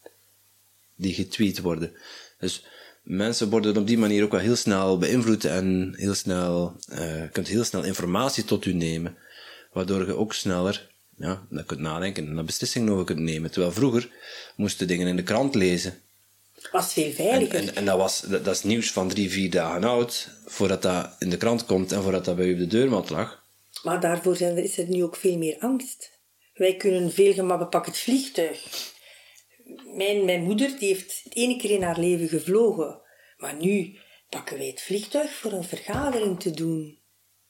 [0.94, 1.92] die getweet worden.
[2.38, 2.64] Dus
[3.02, 7.28] mensen worden op die manier ook wel heel snel beïnvloed en heel snel, eh, je
[7.32, 9.16] kunt heel snel informatie tot u nemen,
[9.72, 13.50] waardoor je ook sneller ja, dan kunt nadenken en daar beslissingen over kunt nemen.
[13.50, 14.10] Terwijl vroeger
[14.56, 16.00] moesten dingen in de krant lezen.
[16.72, 17.58] was veel En, veiliger.
[17.58, 21.16] en, en dat, was, dat, dat is nieuws van drie, vier dagen oud, voordat dat
[21.18, 23.41] in de krant komt en voordat dat bij u op de deurmat lag.
[23.82, 26.20] Maar daarvoor zijn er, is er nu ook veel meer angst.
[26.52, 28.90] Wij kunnen veel gemakkelijk pakken het vliegtuig.
[29.84, 33.00] Mijn, mijn moeder die heeft het ene keer in haar leven gevlogen.
[33.36, 37.00] Maar nu pakken wij het vliegtuig voor een vergadering te doen.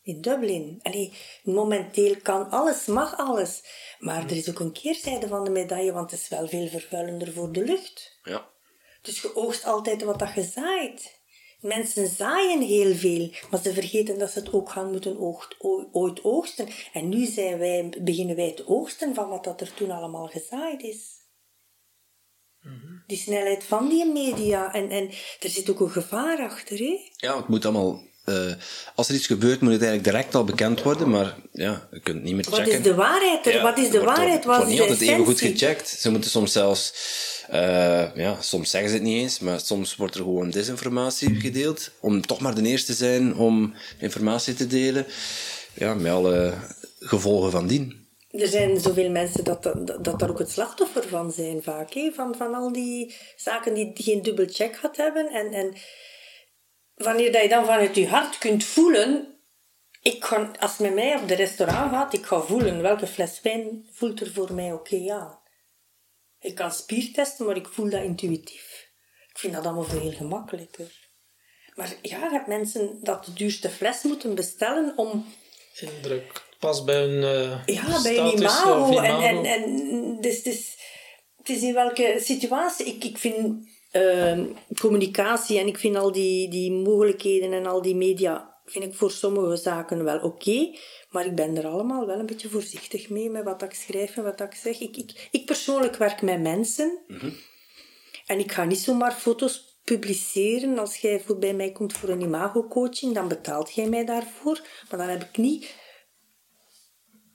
[0.03, 0.79] In Dublin.
[0.83, 3.63] Allee, momenteel kan alles, mag alles.
[3.99, 7.33] Maar er is ook een keerzijde van de medaille, want het is wel veel vervuilender
[7.33, 8.19] voor de lucht.
[8.23, 8.51] Ja.
[9.03, 11.22] Dus je oogst altijd wat dat je zaait.
[11.63, 15.57] Mensen zaaien heel veel, maar ze vergeten dat ze het ook gaan moeten oogt,
[15.93, 16.69] ooit oogsten.
[16.93, 20.83] En nu zijn wij, beginnen wij te oogsten van wat dat er toen allemaal gezaaid
[20.83, 21.21] is.
[23.07, 24.73] Die snelheid van die media.
[24.75, 25.09] En, en
[25.41, 27.11] er zit ook een gevaar achter, hè?
[27.17, 28.03] Ja, het moet allemaal...
[28.25, 28.53] eh,
[28.95, 32.23] als er iets gebeurt, moet het eigenlijk direct al bekend worden, maar ja, je kunt
[32.23, 32.73] niet meer Wat checken.
[32.79, 33.47] is de waarheid?
[33.47, 33.55] Er?
[33.55, 34.45] Ja, wat is de waarheid?
[34.45, 35.59] Wat wordt is niet de altijd even goed essentie?
[35.67, 35.89] gecheckt.
[35.89, 36.95] Ze moeten soms zelfs...
[37.49, 41.91] eh, ja, soms zeggen ze het niet eens, maar soms wordt er gewoon desinformatie gedeeld.
[42.01, 45.07] Om toch maar de eerste te zijn om informatie te delen.
[45.75, 46.55] Ja, met alle
[47.01, 48.01] gevolgen van dien.
[48.31, 51.93] Er zijn zoveel mensen dat, dat, dat daar ook het slachtoffer van zijn vaak.
[51.93, 52.11] Hè?
[52.15, 55.29] Van, van al die zaken die, die geen dubbel check gehad hebben.
[55.29, 55.73] En, en
[57.03, 59.27] wanneer dat je dan vanuit je hart kunt voelen...
[60.03, 63.87] Ik ga, als met mij op de restaurant gaat, ik ga voelen welke fles wijn
[63.91, 65.39] voelt er voor mij oké aan.
[66.41, 68.91] Ik kan spiertesten, maar ik voel dat intuïtief.
[69.29, 71.11] Ik vind dat allemaal veel gemakkelijker.
[71.75, 75.27] Maar ja, je hebt mensen dat de duurste fles moeten bestellen om
[75.81, 76.51] Indruk.
[76.59, 78.99] Pas bij een eh ja, bij een status imago.
[78.99, 80.79] En, en, en dus, is,
[81.37, 82.87] het is in welke situatie.
[82.87, 84.47] Ik, ik vind ehm,
[84.79, 89.11] communicatie en ik vind al die, die mogelijkheden en al die media, vind ik voor
[89.11, 90.77] sommige zaken wel oké.
[91.11, 94.25] maar ik ben er allemaal wel een beetje voorzichtig mee met wat ik schrijf en
[94.25, 94.81] wat ik zeg.
[94.81, 96.99] Ik, ik, ik persoonlijk werk met mensen.
[98.27, 100.79] En ik ga niet zomaar foto's publiceren.
[100.79, 104.61] Als jij voor bij mij komt voor een imago-coaching, dan betaalt jij mij daarvoor.
[104.91, 105.75] Maar dan heb ik niet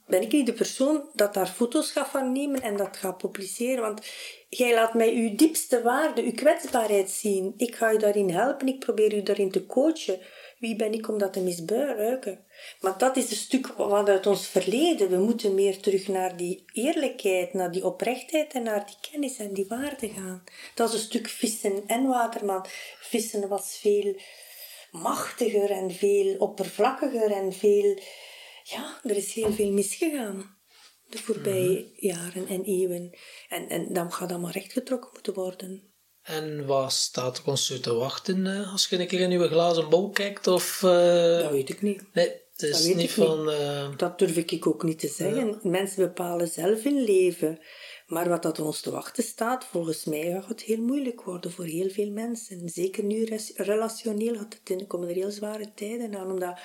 [0.08, 3.82] ben ik niet de persoon dat daar foto's gaat van nemen en dat gaat publiceren.
[3.82, 4.06] Want
[4.48, 7.54] jij laat mij uw diepste waarde, uw kwetsbaarheid zien.
[7.56, 10.20] Ik ga u daarin helpen, ik probeer u daarin te coachen.
[10.58, 12.44] Wie ben ik om dat te misbruiken?
[12.80, 15.10] Maar dat is een stuk wat uit ons verleden.
[15.10, 19.52] We moeten meer terug naar die eerlijkheid, naar die oprechtheid en naar die kennis en
[19.52, 20.44] die waarde gaan.
[20.74, 22.66] Dat is een stuk vissen en waterman.
[23.00, 24.16] Vissen was veel
[24.90, 27.98] machtiger en veel oppervlakkiger en veel
[28.62, 30.57] ja, er is heel veel misgegaan
[31.08, 33.18] de voorbije jaren en eeuwen.
[33.48, 35.82] En, en dan gaat dat maar rechtgetrokken moeten worden.
[36.22, 39.88] En wat staat er ons te wachten eh, als je een keer in uw glazen
[39.88, 40.46] bol kijkt?
[40.46, 42.02] Of, eh, Dat weet ik niet.
[42.12, 43.50] Nee, het is Dat niet van...
[43.50, 45.58] eh, Dat durf ik ook niet te zeggen.
[45.62, 47.58] Mensen bepalen zelf hun leven.
[48.06, 51.64] Maar wat dat ons te wachten staat, volgens mij gaat het heel moeilijk worden voor
[51.64, 52.68] heel veel mensen.
[52.68, 56.30] Zeker nu relationeel gaat het in, komen er heel zware tijden aan.
[56.30, 56.58] Omdat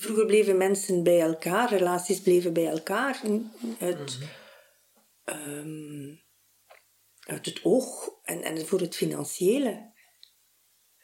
[0.00, 3.20] vroeger bleven mensen bij elkaar, relaties bleven bij elkaar.
[3.80, 4.18] Uit,
[5.24, 6.14] ehm,
[7.20, 9.96] uit het oog en, en voor het financiële.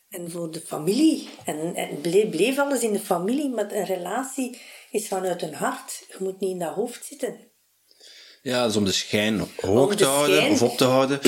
[0.09, 1.29] En voor de familie.
[1.45, 6.05] En, en bleef, bleef alles in de familie, maar een relatie is vanuit een hart.
[6.09, 7.53] Je moet niet in dat hoofd zitten.
[8.43, 10.53] Ja, dus om de schijn hoog te de houden schijn.
[10.53, 11.21] of op te houden,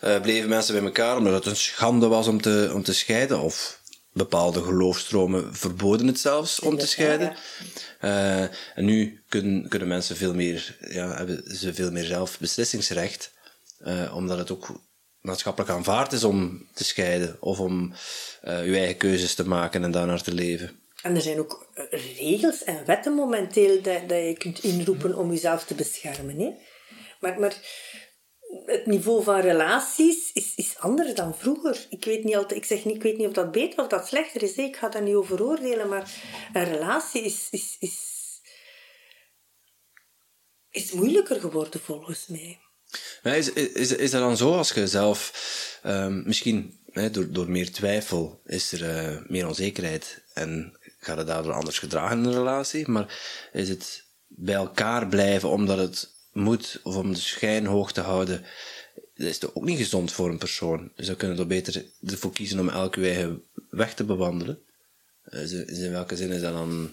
[0.00, 3.40] eh, bleven mensen bij elkaar omdat het een schande was om te, om te scheiden.
[3.40, 3.77] Of
[4.12, 7.36] bepaalde geloofstromen verboden het zelfs om te scheiden.
[8.00, 13.32] Eh, en nu kunnen, kunnen mensen veel meer, ja, hebben ze veel meer zelf beslissingsrecht,
[13.78, 14.80] eh, omdat het ook
[15.20, 17.94] maatschappelijk aanvaard is om te scheiden of om
[18.40, 20.80] eh je eigen keuzes te maken en daarnaar te leven.
[21.02, 21.66] En er zijn ook
[22.16, 26.38] regels en wetten momenteel dat, dat je kunt inroepen om jezelf te beschermen.
[26.38, 26.54] Hè?
[27.20, 27.54] Maar, maar
[28.66, 31.86] het niveau van relaties is, is anders dan vroeger.
[31.90, 34.06] Ik weet niet altijd, ik zeg niet, ik weet niet of dat beter of dat
[34.06, 34.54] slechter is.
[34.54, 36.10] Ik ga daar niet over oordelen, maar
[36.52, 37.96] een relatie is, is, is,
[40.70, 42.58] is moeilijker geworden volgens mij.
[43.22, 45.32] Is, is, is dat dan zo als je zelf,
[45.82, 51.26] ehm, misschien hè, door, door meer twijfel, is er eh, meer onzekerheid en gaat het
[51.26, 52.88] daardoor anders gedragen in een relatie?
[52.88, 53.20] Maar
[53.52, 58.44] is het bij elkaar blijven omdat het moet of om de schijn hoog te houden,
[59.14, 60.92] dat is toch ook niet gezond voor een persoon?
[60.96, 64.58] Dus dan kunnen we er beter ervoor kiezen om elke eigen weg te bewandelen.
[65.24, 66.90] Eh, in welke zin is dat dan.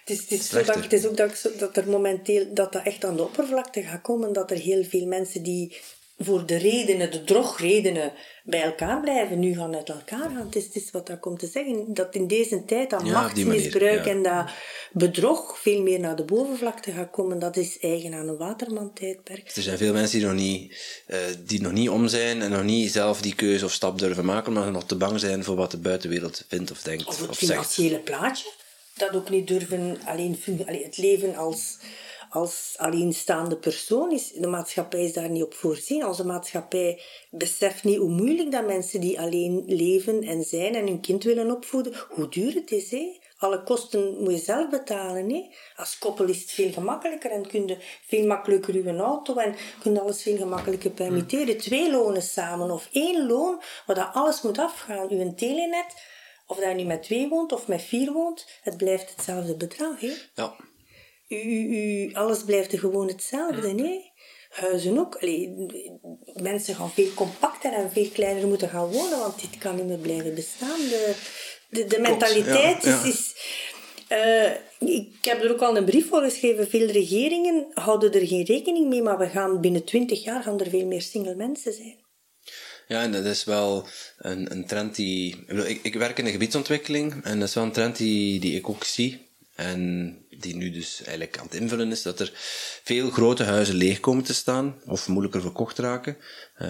[0.00, 0.74] Het is, het is, zo Slechter.
[0.74, 4.02] dat, het is ook dat, dat er momenteel dat dat echt aan de oppervlakte gaat
[4.02, 4.32] komen.
[4.32, 5.76] Dat er heel veel mensen die
[6.18, 8.12] voor de redenen, de drogredenen,
[8.44, 10.36] bij elkaar blijven, nu gaan uit elkaar gaan.
[10.46, 11.94] Het is, het is wat ik kom te zeggen.
[11.94, 14.10] Dat in deze tijd dat Ja, manier, machtsmisbruik ja.
[14.10, 14.50] en dat
[14.92, 17.38] bedrog veel meer naar de bovenvlakte gaat komen.
[17.38, 19.50] Dat is eigen aan een waterman-tijdperk.
[19.56, 22.62] Er zijn veel mensen die nog niet, eh, die nog niet om zijn en nog
[22.62, 25.70] niet zelf die keuze of stap durven maken, ze nog te bang zijn voor wat
[25.70, 27.50] de buitenwereld vindt of denkt Of of, het zegt.
[27.50, 28.48] financiële plaatje.
[28.96, 31.78] Dat ook niet durven alleen, het leven als,
[32.34, 34.32] als alleenstaande persoon is.
[34.32, 36.06] De maatschappij is daar niet op voorzien.
[36.06, 41.00] Onze maatschappij beseft niet hoe moeilijk dat mensen die alleen leven en zijn en hun
[41.00, 42.90] kind willen opvoeden, hoe duur het is.
[42.90, 43.18] Hè?
[43.38, 45.30] Alle kosten moet je zelf betalen.
[45.30, 45.50] Hè?
[45.76, 47.76] Als koppel is het veel gemakkelijker en kun je
[48.06, 51.58] veel makkelijker je auto en kun je alles veel gemakkelijker permitteren.
[51.58, 55.10] Twee lonen samen of één loon, waar dat alles moet afgaan.
[55.10, 55.94] Uw telenet,
[56.46, 60.00] of dat je nu met twee woont of met vier woont, het blijft hetzelfde bedrag.
[60.00, 60.12] Hè?
[60.34, 60.56] Ja.
[61.28, 63.72] U, alles blijft er gewoon hetzelfde.
[63.72, 64.12] Nee?
[64.50, 65.16] Huizen ook.
[65.16, 65.54] Allee,
[66.42, 69.98] mensen gaan veel compacter en veel kleiner moeten gaan wonen, want dit kan niet meer
[69.98, 70.78] blijven bestaan.
[70.78, 71.14] De,
[71.68, 73.04] de, de mentaliteit ja, ja.
[73.04, 73.14] is...
[73.14, 73.34] is
[74.08, 76.68] eh, ik heb er ook al een brief voor geschreven.
[76.68, 80.70] Veel regeringen houden er geen rekening mee, maar we gaan binnen 20 jaar gaan er
[80.70, 82.02] veel meer single mensen zijn.
[82.88, 83.86] Ja, en dat is wel
[84.18, 85.44] een, een trend die...
[85.46, 88.68] Ik, ik werk in de gebiedsontwikkeling en dat is wel een trend die, die ik
[88.68, 89.26] ook zie.
[89.54, 92.32] En die nu dus eigenlijk aan het invullen is, dat er
[92.84, 96.16] veel grote huizen leeg komen te staan, of moeilijker verkocht raken.
[96.62, 96.68] Uh,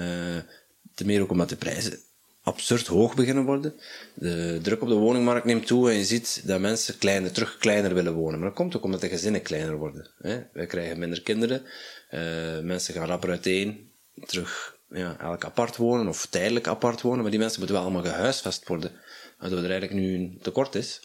[0.95, 1.99] te meer ook omdat de prijzen
[2.43, 3.75] absurd hoog beginnen worden.
[4.15, 7.95] De druk op de woningmarkt neemt toe en je ziet dat mensen kleiner, terug kleiner
[7.95, 8.39] willen wonen.
[8.39, 10.11] Maar dat komt ook omdat de gezinnen kleiner worden.
[10.19, 10.43] Hè?
[10.53, 11.63] Wij krijgen minder kinderen,
[12.11, 13.91] uh, mensen gaan rapper uiteen,
[14.27, 18.13] terug ja, elk apart wonen of tijdelijk apart wonen, maar die mensen moeten wel allemaal
[18.13, 18.93] gehuisvest worden,
[19.39, 21.01] waardoor er eigenlijk nu een tekort is.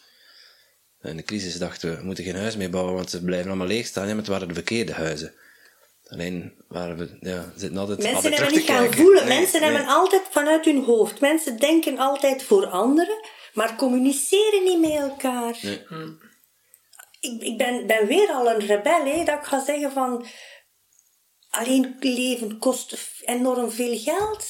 [1.02, 3.66] In de crisis dachten we, we moeten geen huis meer bouwen, want ze blijven allemaal
[3.66, 4.02] leeg staan.
[4.02, 5.34] Ja, maar het waren de verkeerde huizen.
[6.08, 9.26] Alleen waren we, ja, zitten altijd Mensen altijd hebben niet gaan voelen.
[9.26, 9.70] Nee, Mensen nee.
[9.70, 11.20] hebben altijd vanuit hun hoofd.
[11.20, 13.20] Mensen denken altijd voor anderen,
[13.54, 15.58] maar communiceren niet met elkaar.
[15.62, 15.82] Nee.
[17.20, 20.26] Ik, ik ben, ben weer al een rebel, hè, dat ik ga zeggen van...
[21.50, 24.46] Alleen leven kost enorm veel geld.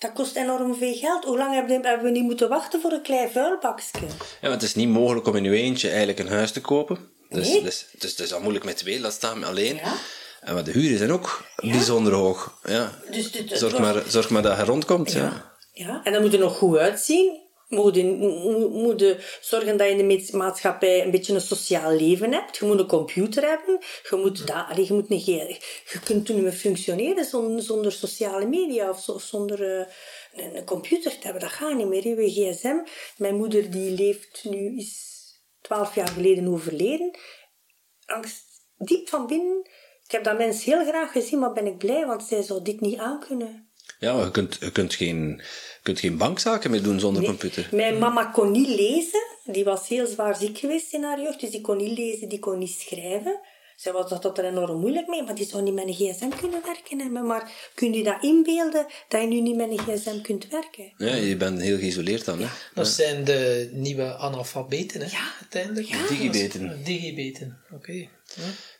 [0.00, 1.24] Dat kost enorm veel geld.
[1.24, 3.98] Hoe lang hebben we, niet moeten wachten voor een klein vuilbakje?
[4.40, 6.98] Ja, want het is niet mogelijk om in je eentje eigenlijk een huis te kopen.
[7.28, 7.62] Dus, Nee.
[7.62, 9.76] dus, dus het is al moeilijk met twee, laat staan met alleen.
[9.76, 9.92] Ja.
[10.40, 12.58] En maar de huren zijn ook bijzonder hoog.
[12.62, 12.92] Ja.
[13.10, 15.12] Dus dit- zorg, was- maar, zorg maar dat je rondkomt.
[15.12, 15.20] Ja.
[15.20, 15.52] Ja.
[15.72, 16.00] ja.
[16.04, 17.39] En dan moet er nog goed uitzien.
[17.70, 18.04] Moet je,
[18.72, 22.56] moet, zorgen dat je in de ma- maatschappij een beetje een sociaal leven hebt.
[22.56, 23.78] Je moet een computer hebben.
[24.10, 28.46] Je moet, dat, allee, je moet niet, je kunt niet meer functioneren zonder, zonder sociale
[28.46, 29.86] media of, zo- of zonder eh,
[30.54, 31.42] een, computer te hebben.
[31.42, 32.06] Dat gaat niet meer.
[32.06, 32.76] Je gsm.
[33.16, 35.08] Mijn moeder die leeft nu, is
[35.60, 37.18] twaalf jaar geleden overleden.
[38.06, 38.44] Angst
[38.76, 39.68] diep van binnen.
[40.04, 42.80] Ik heb dat mens heel graag gezien, maar ben ik blij, want zij zou dit
[42.80, 43.69] niet aankunnen.
[44.00, 47.68] Ja, maar je kunt, je kunt, geen, je kunt geen bankzaken meer doen zonder computer.
[47.72, 49.22] Mijn mama kon niet lezen.
[49.44, 51.40] Die was heel zwaar ziek geweest in haar jeugd.
[51.40, 53.40] Dus die kon niet lezen, die kon niet schrijven.
[53.76, 56.62] Zij was dat er enorm moeilijk mee, maar die zou niet met een gsm kunnen
[56.64, 57.26] werken hebben.
[57.26, 60.92] Maar kun je dat inbeelden, dat je nu niet met een gsm kunt werken?
[60.96, 62.40] Ja, je bent heel geïsoleerd dan.
[62.40, 62.46] Hè?
[62.74, 65.08] Dat zijn de nieuwe analfabeten, hè,
[65.40, 66.08] uiteindelijk.
[66.08, 66.84] Digibeten.
[66.84, 67.92] Digibeten, oké.
[67.92, 68.08] Ja.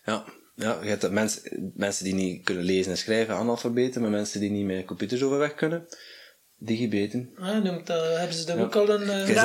[0.04, 0.24] Ja,
[0.61, 1.40] ja je hebt dat mens,
[1.74, 5.54] mensen die niet kunnen lezen en schrijven, analfabeten, maar mensen die niet met computers overweg
[5.54, 5.86] kunnen,
[6.58, 7.30] digibeten.
[7.38, 9.11] Ah, noemt dat, hebben ze daar ook al een...
[9.11, 9.42] eh, ja,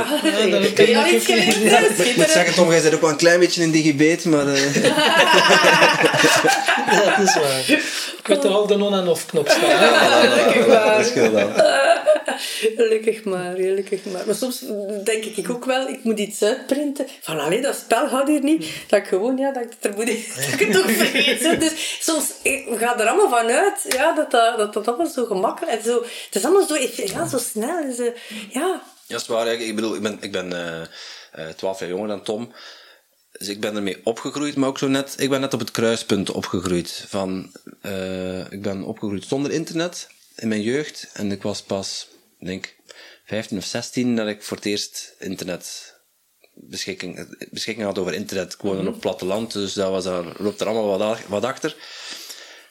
[0.49, 1.99] dat Kun je ik geleerd?
[2.07, 4.47] Ik moet zeggen, Tom, jij zit ook wel een klein beetje een digibeten, maar...
[4.47, 4.75] eh,
[6.91, 7.59] Ja, dat is waar.
[8.19, 9.69] Ik weet toch al de on- en off-knop staan.
[9.69, 10.97] hè?
[10.97, 11.49] dat scheelt wel.
[12.77, 14.25] Gelukkig maar, gelukkig maar.
[14.25, 14.59] Maar soms
[15.03, 17.07] denk ik ook wel, ik moet iets uitprinten.
[17.21, 18.67] Van, allee, dat spel gaat hier niet.
[18.87, 20.09] Dat ik gewoon, ja, dat ik het er moet...
[20.55, 21.59] Ik het.
[21.59, 25.25] Dus soms eh, gaan er allemaal van uit, ja, dat dat, dat, dat allemaal zo
[25.25, 26.01] gemakkelijk en zo...
[26.01, 26.75] Het is allemaal zo,
[27.05, 27.83] ja, zo snel.
[28.49, 29.47] Ja, Ja, is waar.
[29.47, 30.81] Ik bedoel, ik ben, ik ben eh,
[31.31, 32.53] eh, 12 jaar jonger dan Tom.
[33.31, 35.15] Dus ik ben ermee opgegroeid, maar ook zo net...
[35.17, 37.05] Ik ben net op het kruispunt opgegroeid.
[37.07, 41.09] Van, eh, ik ben opgegroeid zonder internet in mijn jeugd.
[41.13, 42.07] En ik was pas,
[42.39, 42.75] denk,
[43.25, 45.93] 15 of 16 dat ik voor het eerst internet
[46.55, 48.53] beschikking, beschikking had over internet.
[48.53, 51.75] Ik woonde op het platteland, dus dat was daar, loopt er allemaal wat, wat achter.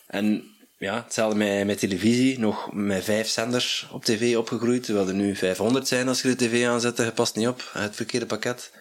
[0.07, 2.39] En ja, hetzelfde met, met televisie.
[2.39, 4.85] Nog met vijf zenders op tv opgegroeid.
[4.85, 6.97] Terwijl er nu 500 zijn als je de tv aanzet.
[6.97, 7.71] Je past niet op.
[7.73, 8.73] Het verkeerde pakket.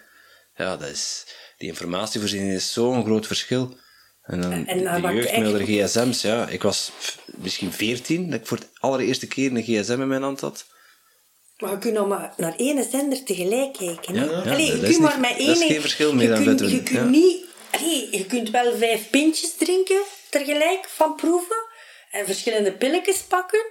[0.55, 1.25] Ja, dat is,
[1.57, 3.77] die informatievoorziening is zo'n groot verschil.
[4.23, 5.79] En dan En de wat jeugd kijk met je?
[5.79, 6.21] haar gsm's.
[6.21, 6.91] Ja, ik was
[7.25, 10.65] misschien 14 dat ik voor de allereerste keer een gsm in mijn hand had.
[11.63, 14.13] Maar je kunt nog maar naar één zender tegelijk kijken.
[14.13, 15.61] Ja, ja, Allee, je dat is kunt maar met dat één...
[15.61, 17.03] is geen verschil meer dan kunt, Je kunt ja.
[17.03, 17.45] niet...
[17.71, 21.67] Allee, je kunt wel vijf pintjes drinken tegelijk van proeven.
[22.11, 23.65] En verschillende pilletjes pakken.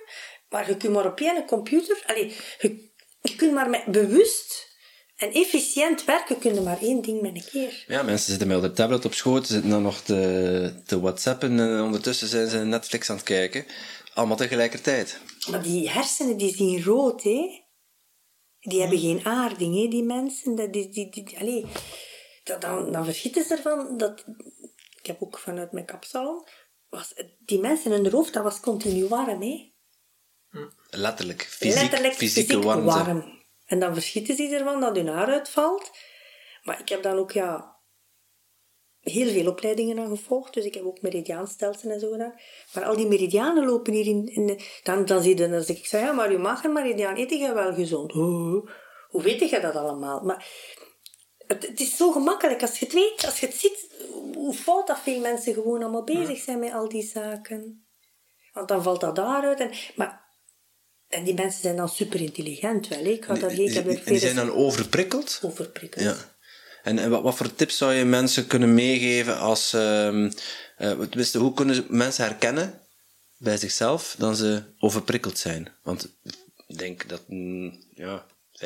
[0.48, 2.02] Maar je kunt maar op één computer...
[2.06, 2.90] Allee, je,
[3.20, 4.70] je kunt maar met bewust
[5.16, 7.84] en efficiënt werken, kun je maar één ding met een keer.
[7.86, 11.82] Ja, mensen zitten met de tablet op schoot, zitten dan nog te, te whatsappen en
[11.82, 13.64] ondertussen zijn ze Netflix aan het kijken.
[14.14, 15.18] Allemaal tegelijkertijd.
[15.50, 17.61] Maar die hersenen, die zien rood, hè.
[18.62, 20.54] Die hebben geen aarding, hè, die mensen.
[20.54, 21.66] Dat, die, die, die, allee,
[22.44, 23.96] dat, dan, dan verschieten ze ervan.
[23.96, 24.24] Dat,
[24.98, 26.46] ik heb ook vanuit mijn kapsalon...
[26.88, 29.72] Was, die mensen in hun hoofd, dat was continu warm, hè.
[30.90, 32.84] Letterlijk, fysiek, Letterlijk fysieke fysiek warmte.
[32.84, 33.40] warm.
[33.66, 35.90] En dan verschieten ze ervan dat hun haar uitvalt.
[36.62, 37.71] Maar ik heb dan ook, ja,
[39.02, 40.54] heel veel opleidingen aan gevolgd.
[40.54, 42.34] Dus ik heb ook meridiaanstelsel en zo gedaan.
[42.74, 44.26] Maar al die meridianen lopen hier in...
[44.26, 46.72] in de, dan, dan, zie je, dan zeg ik, zo, ja, maar je mag een
[46.72, 48.12] meridiaan eten je wel gezond.
[48.12, 48.68] Oh,
[49.08, 50.20] hoe weet je dat allemaal?
[50.20, 50.46] Maar
[51.46, 52.62] het, het, is zo gemakkelijk.
[52.62, 53.88] Als je het weet, als je het ziet,
[54.34, 57.86] hoe fout dat veel mensen gewoon allemaal bezig zijn met al die zaken.
[58.52, 59.60] Want dan valt dat daaruit.
[59.60, 60.22] En, maar
[61.08, 63.04] en die mensen zijn dan super intelligent wel.
[63.04, 65.40] Ik had dat, ik heb en die zijn dan overprikkeld?
[65.42, 66.04] Overprikkeld.
[66.04, 66.16] Ja.
[66.82, 69.74] En, en wat, wat, voor tips zou je mensen kunnen meegeven als...
[69.74, 70.30] Uh,
[70.78, 72.80] uh, hoe kunnen mensen herkennen
[73.36, 75.68] bij zichzelf dat ze overprikkeld zijn?
[75.82, 76.08] Want
[76.66, 78.56] ik denk dat mm, ja, 75%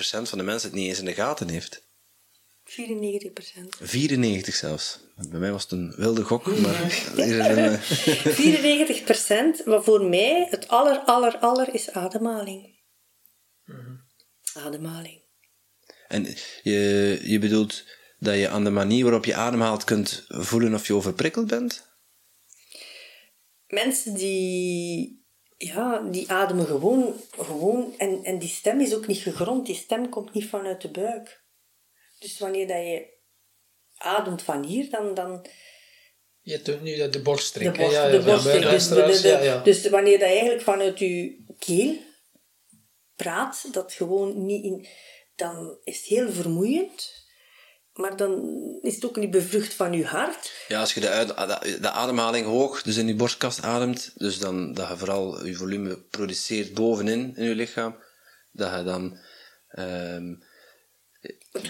[0.00, 1.88] van de mensen het niet eens in de gaten heeft.
[2.64, 3.76] 94 procent.
[3.80, 4.98] 94 zelfs.
[5.28, 6.90] Bij mij was het een wilde gok, maar...
[6.90, 12.78] 94 procent, maar voor mij het aller, aller, aller is ademhaling.
[14.54, 15.19] Ademhaling.
[16.10, 16.26] En
[16.62, 17.84] je, je bedoelt
[18.18, 21.88] dat je aan de manier waarop je ademhaalt kunt voelen of je overprikkeld bent?
[23.66, 25.24] Mensen die,
[25.56, 30.08] ja, die ademen gewoon, gewoon en, en die stem is ook niet gegrond, die stem
[30.08, 31.42] komt niet vanuit de buik.
[32.18, 33.06] Dus wanneer dat je
[33.96, 35.14] ademt van hier, dan...
[35.14, 35.46] dan
[36.40, 37.74] je doet nu de borststreek.
[37.74, 38.70] De, borst, ja, de borststreek.
[38.70, 39.62] Dus, de, de, ja, ja.
[39.62, 41.96] dus wanneer dat je eigenlijk vanuit je keel
[43.16, 44.86] praat, dat gewoon niet in...
[45.40, 47.18] Dan is het heel vermoeiend.
[47.92, 48.42] Maar dan
[48.82, 50.52] is het ook niet bevrucht van je hart.
[50.68, 54.88] Ja, als je de, de ademhaling hoog, dus in je borstkast ademt, dus dan dat
[54.88, 57.96] je vooral je volume produceert bovenin in je lichaam,
[58.52, 59.18] dat je dan...
[59.78, 60.42] Um,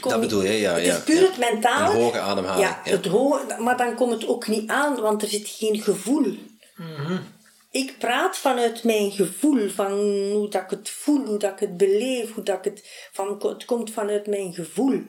[0.00, 0.74] dat bedoel je, ja.
[0.74, 1.94] Het ja, is puur het mentale.
[1.94, 2.66] Een hoge ademhaling.
[2.66, 6.36] Ja, Het hoge, maar dan komt het ook niet aan, want er zit geen gevoel.
[6.76, 7.38] Mm
[7.70, 9.92] Ik praat vanuit mijn gevoel, van
[10.32, 13.08] hoe dat ik het voel, hoe dat ik het beleef, hoe dat ik het...
[13.12, 15.02] Van, het komt vanuit mijn gevoel.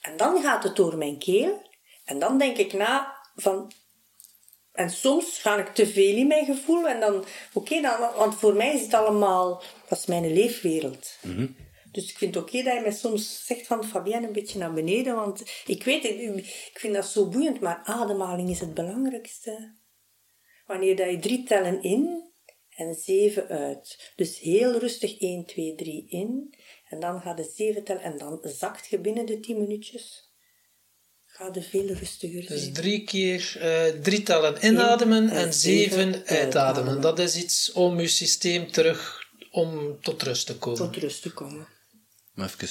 [0.00, 1.70] En dan gaat het door mijn keel.
[2.04, 3.72] En dan denk ik na van...
[4.72, 6.88] En soms ga ik te veel in mijn gevoel.
[6.88, 7.24] En dan...
[7.52, 9.62] Oké, dan, want voor mij is het allemaal...
[9.88, 11.18] Dat is mijn leefwereld.
[11.22, 11.56] Mm
[11.92, 14.72] dus ik vind het oké dat je mij soms zegt van Fabienne een beetje naar
[14.72, 19.74] beneden, want ik weet, ik vind dat zo boeiend, maar ademhaling is het belangrijkste.
[20.68, 22.30] Wanneer dat je drie tellen in
[22.68, 24.12] en zeven uit.
[24.16, 26.54] Dus heel rustig 1, 2, 3 in
[26.88, 30.26] en dan gaat de zeven tellen en dan zakt je binnen de 10 minuutjes.
[31.24, 32.58] Ga je veel rustiger zijn.
[32.58, 36.36] Dus drie keer uh, drie tellen inademen in, en, en zeven uitademen.
[36.36, 37.00] uitademen.
[37.00, 40.78] Dat is iets om je systeem terug om tot rust te komen.
[40.78, 41.68] Tot rust te komen.
[42.36, 42.68] Even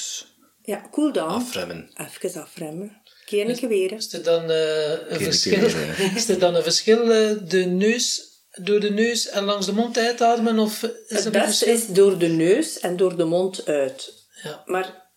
[0.62, 1.34] ja, cool down.
[1.34, 1.90] afremmen.
[1.96, 3.02] Even afremmen.
[3.28, 3.92] Keer een weer.
[3.92, 5.66] Is er dan uh, een verschil?
[6.16, 8.22] is er dan een verschil uh, de neus,
[8.62, 10.60] door de neus en langs de mond uitademen?
[10.60, 14.14] Of is het beste is door de neus en door de mond uit.
[14.44, 14.64] Ja.
[14.66, 15.12] Maar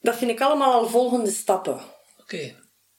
[0.00, 1.80] dat vind ik allemaal al volgende stappen.
[2.20, 2.54] Oké.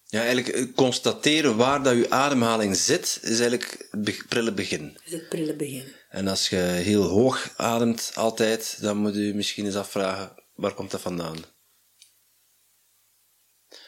[0.06, 4.98] Ja, eigenlijk eh, constateren waar dat je ademhaling zit, is eigenlijk het prille begin.
[5.06, 5.84] Is het prille begin.
[6.10, 10.92] En als je heel hoog ademt altijd, dan moet je misschien eens afvragen, Waar komt
[10.92, 11.38] dat vandaan?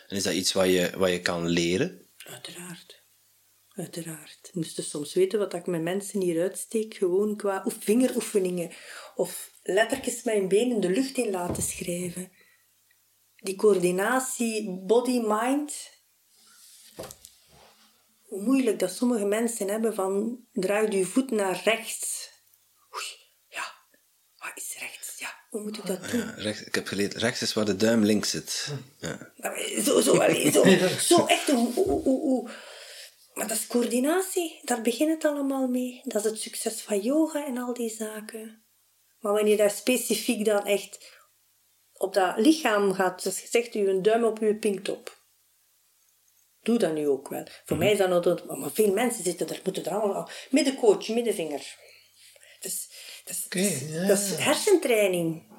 [0.08, 2.10] En is dat iets wat je, wat je kan leren?
[2.18, 3.04] Uiteraard.
[3.76, 4.50] Uiteraard.
[4.54, 8.72] Moest je soms weten wat ik met mensen hier uitsteek, gewoon qua vingeroefeningen.
[9.16, 12.32] Of lettertjes mijn been in de lucht in laten schrijven.
[13.36, 15.94] Die coördinatie body-mind.
[18.22, 22.30] Hoe moeilijk dat sommige mensen hebben van draai je voet naar rechts.
[22.94, 23.06] Oei,
[23.48, 23.74] ja,
[24.38, 25.05] wat is rechts?
[25.56, 26.20] Hoe moet ik dat doen?
[26.20, 28.68] Ja, rechts, ik heb geleerd, rechts is waar de duim links zit.
[29.00, 29.32] Ja.
[29.84, 30.64] Zo, zo, allee, zo,
[31.16, 31.52] zo echt.
[31.52, 32.50] Hoe,
[33.34, 36.02] Maar dat is coördinatie, daar begint het allemaal mee.
[36.04, 38.64] Dat is het succes van yoga en al die zaken.
[39.20, 41.20] Maar wanneer je daar specifiek dan echt
[41.94, 45.18] op dat lichaam gaat, zoals gezegd, u een duim op uw pinktop.
[46.62, 47.48] Doe dat nu ook wel.
[47.66, 48.46] Voor mij is dat nog...
[48.46, 50.30] Maar veel mensen zitten er, moeten er allemaal...
[50.50, 51.84] Middencoach, middenvinger.
[53.26, 55.54] Dus dat is, okay, dat is hersentraining.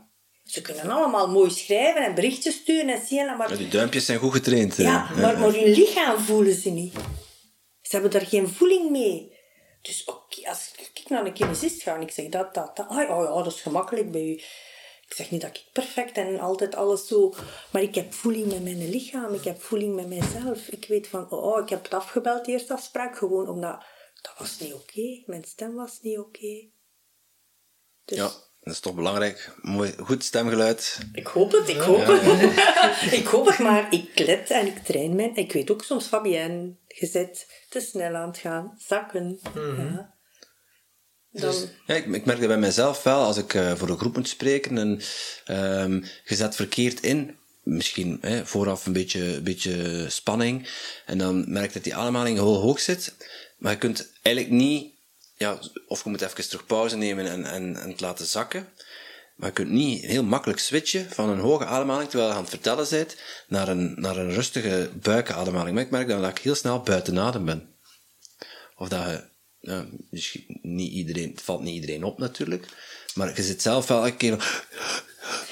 [0.44, 3.50] Ze kunnen allemaal mooi schrijven en berichtjes sturen en zien, maar...
[3.50, 4.76] Ja, die duimpjes zijn goed getraind.
[4.76, 6.94] Ja, maar, maar hun lichaam voelen ze niet.
[7.82, 9.34] Ze hebben daar geen voeling mee.
[9.82, 12.88] Dus oké, als ik naar een kinesist ga en ik zeg dat, dat, dat...
[12.88, 14.32] Ah, oh ja, dat is gemakkelijk bij u.
[15.06, 17.34] Ik zeg niet dat ik perfect en altijd alles zo...
[17.70, 19.34] Maar ik heb voeling met mijn lichaam.
[19.34, 20.68] Ik heb voeling met mijzelf.
[20.68, 23.84] Ik weet van, oh, ik heb het afgebeld, de eerste afspraak, gewoon omdat...
[24.22, 25.22] Dat was niet oké.
[25.26, 26.74] Mijn stem was niet oké.
[28.07, 28.18] Dus...
[28.18, 28.30] Ja,
[28.61, 29.54] dat is toch belangrijk.
[29.61, 30.98] Mooi, goed stemgeluid.
[31.12, 33.12] Ik hoop het, ik hoop het.
[33.20, 35.30] ik hoop het, maar ik let en ik train mij.
[35.34, 39.38] Ik weet ook soms, Fabienne, gezet te snel aan het gaan, zakken.
[39.54, 39.80] Mhm.
[39.80, 40.14] ja.
[41.30, 41.50] Dan...
[41.50, 44.16] Dus, ja, ik, ik, merk dat bij mezelf wel, als ik uh, voor een groep
[44.16, 45.00] moet spreken en
[45.82, 50.68] um, je zet verkeerd in, misschien hè, vooraf een beetje, een beetje spanning.
[51.07, 53.14] En dan merk je dat die ademhaling heel hoog zit.
[53.59, 54.94] Maar je kunt eigenlijk niet,
[55.37, 58.68] ja, of je moet even terug pauze nemen en, en, en het laten zakken.
[59.37, 62.51] Maar je kunt niet heel makkelijk switchen van een hoge ademhaling, terwijl je aan het
[62.51, 63.16] vertellen bent,
[63.49, 65.74] naar een, naar een rustige buikademhaling.
[65.74, 67.74] Maar ik merk dan dat ik heel snel buiten adem ben.
[68.76, 69.24] Of dat je,
[70.11, 72.66] misschien niet iedereen, het valt niet iedereen op natuurlijk,
[73.14, 74.64] maar je zit zelf wel een keer,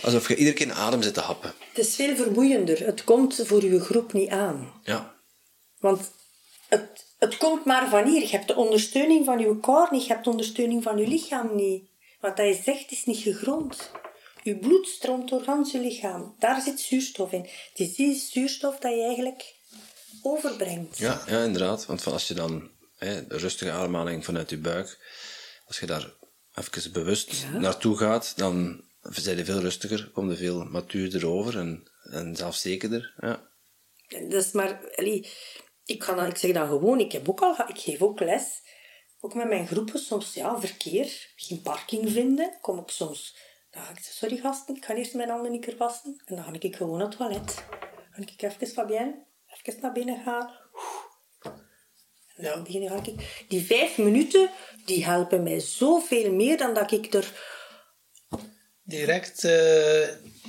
[0.03, 1.53] alsof je iedere keer een adem zit te happen.
[1.73, 2.87] Het is veel vermoeiender.
[2.87, 4.81] Het komt voor je groep niet aan.
[4.83, 5.15] Ja.
[5.79, 6.11] Want
[7.19, 8.21] het, het komt maar van hier.
[8.21, 11.57] Je hebt de ondersteuning van je koor niet, je hebt de ondersteuning van je lichaam
[11.57, 11.89] niet.
[12.21, 13.91] Wat hij zegt is niet gegrond.
[14.43, 16.35] Je bloed stroomt door gans je lichaam.
[16.39, 17.43] Daar zit zuurstof in.
[17.43, 19.55] Het is die zuurstof dat je eigenlijk
[20.23, 20.99] overbrengt.
[20.99, 21.87] Ja, ja inderdaad.
[21.87, 24.99] Want als je dan hè, de rustige ademhaling vanuit je buik,
[25.67, 26.13] als je daar
[26.55, 31.91] even bewust naartoe gaat, dan zijn je veel rustiger, kom je veel matuurder over en,
[32.03, 33.15] en zelfzekerder.
[33.17, 33.49] Ja.
[34.09, 34.81] Dat is maar...
[34.97, 35.29] allee,
[35.85, 38.63] ik, ga ik zeg dan gewoon, ik, heb ook al, ik geef ook les.
[39.21, 43.37] Ook met mijn groepen, soms ja, verkeer, geen parking vinden, kom ik soms...
[43.71, 46.23] Dan ga ik zeggen, sorry gasten, ik ga eerst mijn handen een keer wassen.
[46.25, 47.65] En dan ga ik gewoon naar het toilet.
[48.17, 49.25] Dan ga ik even, Fabienne,
[49.63, 50.51] even naar binnen gaan.
[52.37, 53.45] En dan begin ga ik...
[53.49, 54.51] Die vijf minuten,
[54.85, 57.33] die helpen mij zoveel meer dan dat ik er...
[58.83, 60.09] direct, eh,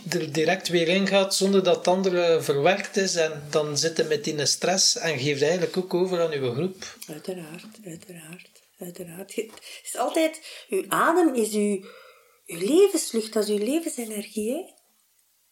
[0.10, 3.16] er direct weer in gaat zonder dat het andere verwerkt is.
[3.16, 6.98] En dan zit je met die stress en geeft eigenlijk ook over aan uw groep.
[7.08, 9.36] Uiteraard, uiteraard, uiteraard.
[9.36, 9.52] Het
[9.84, 10.41] is altijd...
[10.70, 11.86] Uw adem is uw,
[12.46, 14.74] uw levenslucht, dat is uw levensenergie, hè.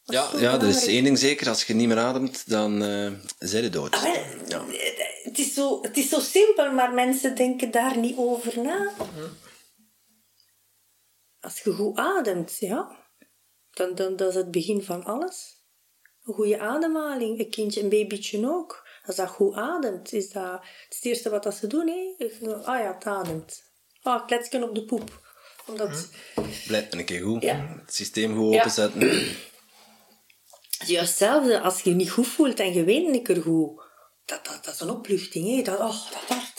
[0.03, 3.11] Dat Ja, ja, er is één ding zeker, als je niet meer ademt, dan eh
[3.39, 3.93] zijn je dood.
[3.93, 4.13] Ah, wel,
[4.47, 4.65] Ja.
[5.23, 8.93] Het, is zo, het is zo simpel, maar mensen denken daar niet over na.
[11.39, 13.02] Als je goed ademt, ja,
[13.73, 15.61] dan, dan dat is het begin van alles.
[16.23, 18.87] Een goede ademhaling, een kindje, een babytje ook.
[19.05, 21.87] Als dat goed ademt, is dat het eerste wat dat ze doen.
[21.87, 22.29] Hè?
[22.63, 23.63] Ah ja, het ademt.
[24.01, 25.21] Ah, kletsken op de poep.
[25.67, 26.09] Omdat,
[26.67, 27.41] Blijft een keer goed.
[27.41, 27.75] Ja.
[27.79, 29.01] Het systeem goed openzetten.
[29.01, 33.41] Het is juist hetzelfde als je je niet goed voelt en je weet niet er
[33.41, 33.81] goed.
[34.25, 35.61] Dat, dat, dat is een opluchting, hè.
[35.61, 36.52] Dat, oh, dat hart.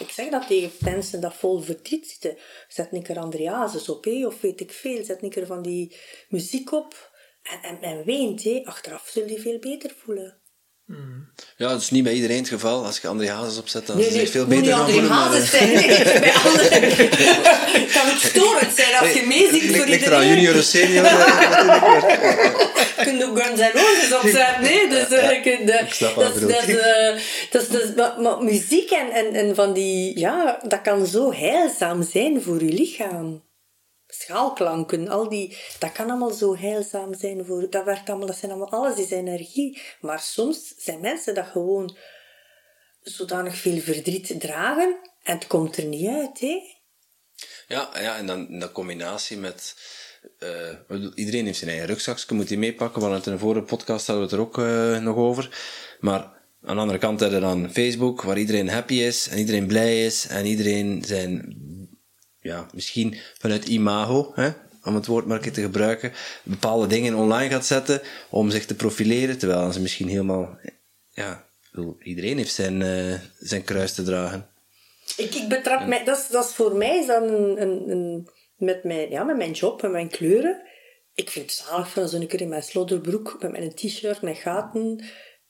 [0.00, 2.36] Ik zeg dat tegen mensen dat vol verdriet zitten.
[2.68, 5.04] Zet een keer Andreasus op, of weet ik veel.
[5.04, 5.96] Zet een keer van die
[6.28, 7.10] muziek op.
[7.42, 8.60] En, en, en weent, hè.
[8.64, 10.38] Achteraf zul je veel beter voelen.
[11.56, 12.84] Ja, dat is niet bij iedereen het geval.
[12.84, 15.52] Als je André Hazes opzet, dan Nee, is nee, het veel beter gaan André Hazes
[15.52, 15.72] eh, zijn.
[15.72, 15.86] Nee,
[16.20, 16.82] bij anderen.
[17.80, 20.42] Het kan ook storend zijn als je meezingt voor Ligt ligt er aan iedereen.
[20.42, 21.04] junior of senior?
[23.04, 24.62] Je kunt ook Guns N' Roses opzetten.
[24.70, 26.40] Nee, dus eh, eh, Ik snap wat
[27.50, 30.18] dat, eh, maar, maar muziek en, en, en van die...
[30.18, 33.48] Ja, dat kan zo heilzaam zijn voor je lichaam.
[34.06, 35.56] Schaalklanken, al die...
[35.78, 37.70] Dat kan allemaal zo heilzaam zijn voor...
[37.70, 38.26] Dat werkt allemaal...
[38.26, 38.70] Dat zijn allemaal...
[38.70, 39.82] Alles is energie.
[40.00, 41.96] Maar soms zijn mensen dat gewoon
[43.02, 46.78] zodanig veel verdriet dragen en het komt er niet uit, hè.
[47.66, 49.74] Ja, ja, en dan in dat combinatie met...
[50.38, 53.12] eh, iedereen heeft zijn eigen rugzakje, moet die meepakken.
[53.12, 55.58] Het in de vorige podcast hadden we het er ook eh, nog over.
[56.00, 56.20] Maar
[56.62, 60.04] aan de andere kant hebben we dan Facebook, waar iedereen happy is en iedereen blij
[60.04, 61.56] is en iedereen zijn,
[62.40, 64.50] ja, misschien vanuit imago, hè,
[64.84, 66.12] om het woord maar te gebruiken,
[66.42, 68.00] bepaalde dingen online gaat zetten
[68.30, 70.58] om zich te profileren, terwijl ze misschien helemaal,
[71.10, 71.44] ja,
[72.02, 74.48] iedereen heeft zijn, eh, zijn kruis te dragen.
[75.16, 78.28] Ik, ik betrap mij, dat is, dat is voor mij is dat een, een, een,
[78.60, 80.62] met, mijn, ja, met mijn job en mijn kleuren.
[81.14, 85.04] Ik vind het zalig van zo'n keer in mijn slodderbroek met mijn t-shirt met gaten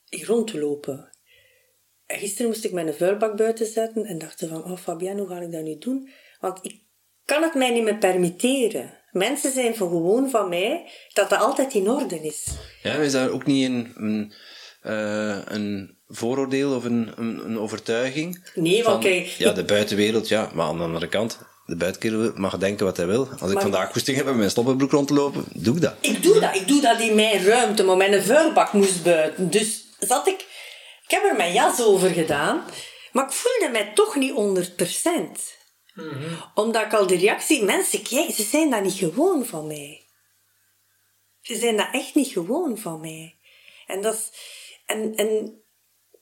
[0.08, 1.10] hier rond te lopen.
[2.06, 5.40] En gisteren moest ik mijn vuilbak buiten zetten en dacht van, oh Fabienne, hoe ga
[5.40, 6.10] ik dat nu doen?
[6.40, 6.80] Want ik
[7.24, 8.98] kan het mij niet meer permitteren.
[9.10, 12.46] Mensen zijn van gewoon van mij dat dat altijd in orde is.
[12.82, 14.32] Ja, is daar ook niet een, een,
[14.80, 18.50] eh, een vooroordeel of een, een, een overtuiging?
[18.54, 21.38] Nee, want Van, kijk, Ja, de buitenwereld, ja, maar aan de andere kant,
[21.70, 23.28] de buitenwereld mag denken wat hij wil.
[23.38, 25.94] Als ik vandaag goesting heb met mijn stoppenbroek rond te lopen, doe ik dat.
[26.00, 26.54] Ik doe dat.
[26.54, 29.50] Ik doe dat in mijn ruimte, maar mijn vuilbak moest buiten.
[29.50, 30.48] Dus zat ik...
[31.04, 32.64] Ik heb er mijn jas over gedaan,
[33.12, 36.02] maar ik voelde mij toch niet 100%.
[36.54, 37.64] Omdat ik al de reactie...
[37.64, 40.06] Mensen, kijk, ze zijn dat niet gewoon van mij.
[41.40, 43.38] Ze zijn dat echt niet gewoon van mij.
[43.86, 44.30] En dat is...
[44.86, 45.59] En, en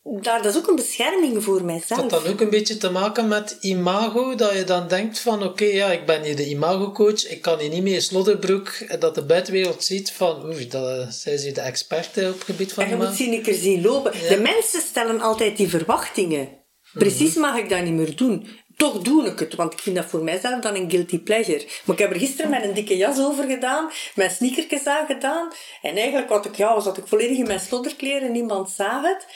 [0.03, 2.01] daar, dat is ook een bescherming voor mijzelf.
[2.01, 5.65] Dat dan ook een beetje te maken met imago, dat je dan denkt van oké,
[5.65, 9.25] ja, ik ben hier de imago-coach, ik kan hier niet meer slodderbroek, en dat de
[9.25, 12.89] buitenwereld ziet van oeh, dat, zij is hier de expert op het gebied van En
[12.89, 13.11] je imago.
[13.11, 14.13] moet zien, ik er zien lopen.
[14.13, 16.49] De mensen stellen altijd die verwachtingen.
[16.93, 18.49] Precies mag ik dat niet meer doen.
[18.77, 19.55] toch doe ik het.
[19.55, 21.67] Want ik vind dat voor mijzelf dan een guilty pleasure.
[21.85, 25.53] Maar ik heb er gisteren met een dikke jas over gedaan, mijn sneakertjes aangedaan.
[25.83, 29.27] En eigenlijk wat ik, ja, was dat ik volledig in mijn slodderkleren, niemand zag het.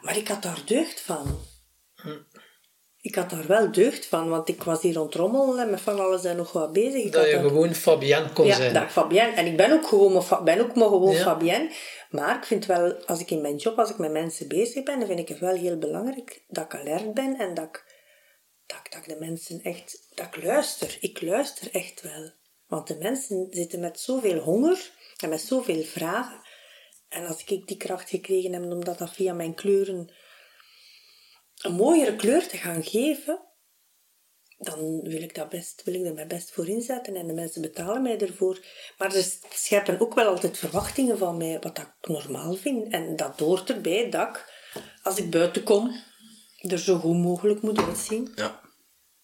[0.00, 1.38] Maar ik had daar deugd van.
[3.00, 6.24] Ik had daar wel deugd van, want ik was hier rondrommelen en met van alles
[6.24, 7.02] en nog wat bezig.
[7.04, 8.72] Ik Dat je daar- gewoon Fabienne kon ja, zijn.
[8.74, 9.32] dag Fabienne.
[9.32, 11.22] En ik ben ook gewoon, maar ben ook maar gewoon Ja.
[11.22, 11.70] Fabienne.
[12.10, 14.98] Maar ik vind wel, als ik in mijn job, als ik met mensen bezig ben,
[14.98, 17.84] dan vind ik het wel heel belangrijk dat ik alert ben en dat ik,
[18.66, 20.96] dat, ik- dat ik de mensen echt, dat ik luister.
[21.00, 22.30] Ik luister echt wel.
[22.66, 26.40] Want de mensen zitten met zoveel honger en met zoveel vragen.
[27.08, 30.12] En als ik die kracht gekregen heb, omdat dat via mijn kleuren
[31.58, 33.40] een mooiere kleur te gaan geven,
[34.58, 37.62] dan wil ik, dat best, wil ik er mij best voor inzetten en de mensen
[37.62, 38.64] betalen mij ervoor.
[38.98, 42.92] Maar ze scheppen ook wel altijd verwachtingen van mij, wat ik normaal vind.
[42.92, 44.44] En dat hoort erbij dat ik,
[45.02, 46.02] als ik buiten kom,
[46.58, 48.32] er zo goed mogelijk moet uitzien.
[48.34, 48.60] Ja.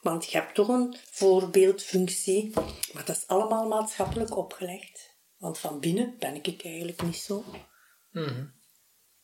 [0.01, 2.51] Want je hebt toch een voorbeeldfunctie.
[2.93, 5.16] Maar dat is allemaal maatschappelijk opgelegd.
[5.37, 7.45] Want van binnen ben ik eigenlijk niet zo.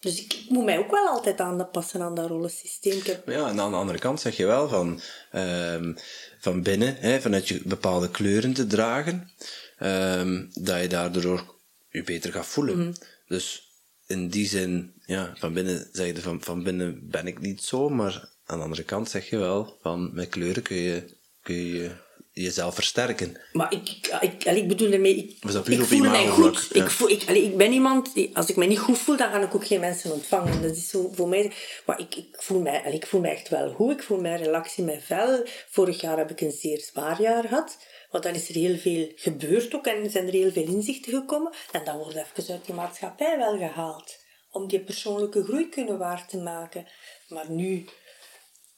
[0.00, 3.00] Dus ik, ik moet mij ook wel altijd aanpassen aan dat rollensysteem.
[3.04, 5.94] Heb ja, en aan de andere kant zeg je wel van, ehm,
[6.40, 9.30] van binnen, hè, vanuit je bepaalde kleuren te dragen,
[9.78, 11.54] ehm, dat je daardoor
[11.90, 12.94] je beter gaat voelen.
[13.26, 13.72] Dus
[14.06, 17.88] in die zin, ja, van binnen zeg je van, van binnen ben ik niet zo,
[17.88, 21.90] maar aan de andere kant zeg je wel van met kleuren kun je, kun je
[22.32, 23.40] jezelf versterken.
[23.52, 26.68] Maar ik, ik, ik, bedoel ermee, ik, dat ik voel mij goed.
[26.72, 26.84] Ja.
[26.84, 29.30] Ik, voel, ik, allee, ik ben iemand, die, als ik me niet goed voel, dan
[29.30, 30.62] ga ik ook geen mensen ontvangen.
[30.62, 31.52] Dat is zo voor mij.
[31.86, 33.92] Maar ik, ik, voel mij, allee, ik voel mij echt wel goed.
[33.92, 35.46] Ik voel mij relax in mijn vel.
[35.68, 37.78] Vorig jaar heb ik een zeer zwaar jaar gehad.
[38.10, 41.52] Want dan is er heel veel gebeurd ook en zijn er heel veel inzichten gekomen.
[41.72, 44.18] En dan wordt even uit die maatschappij wel gehaald.
[44.50, 46.86] Om die persoonlijke groei kunnen waar te maken.
[47.28, 47.84] Maar nu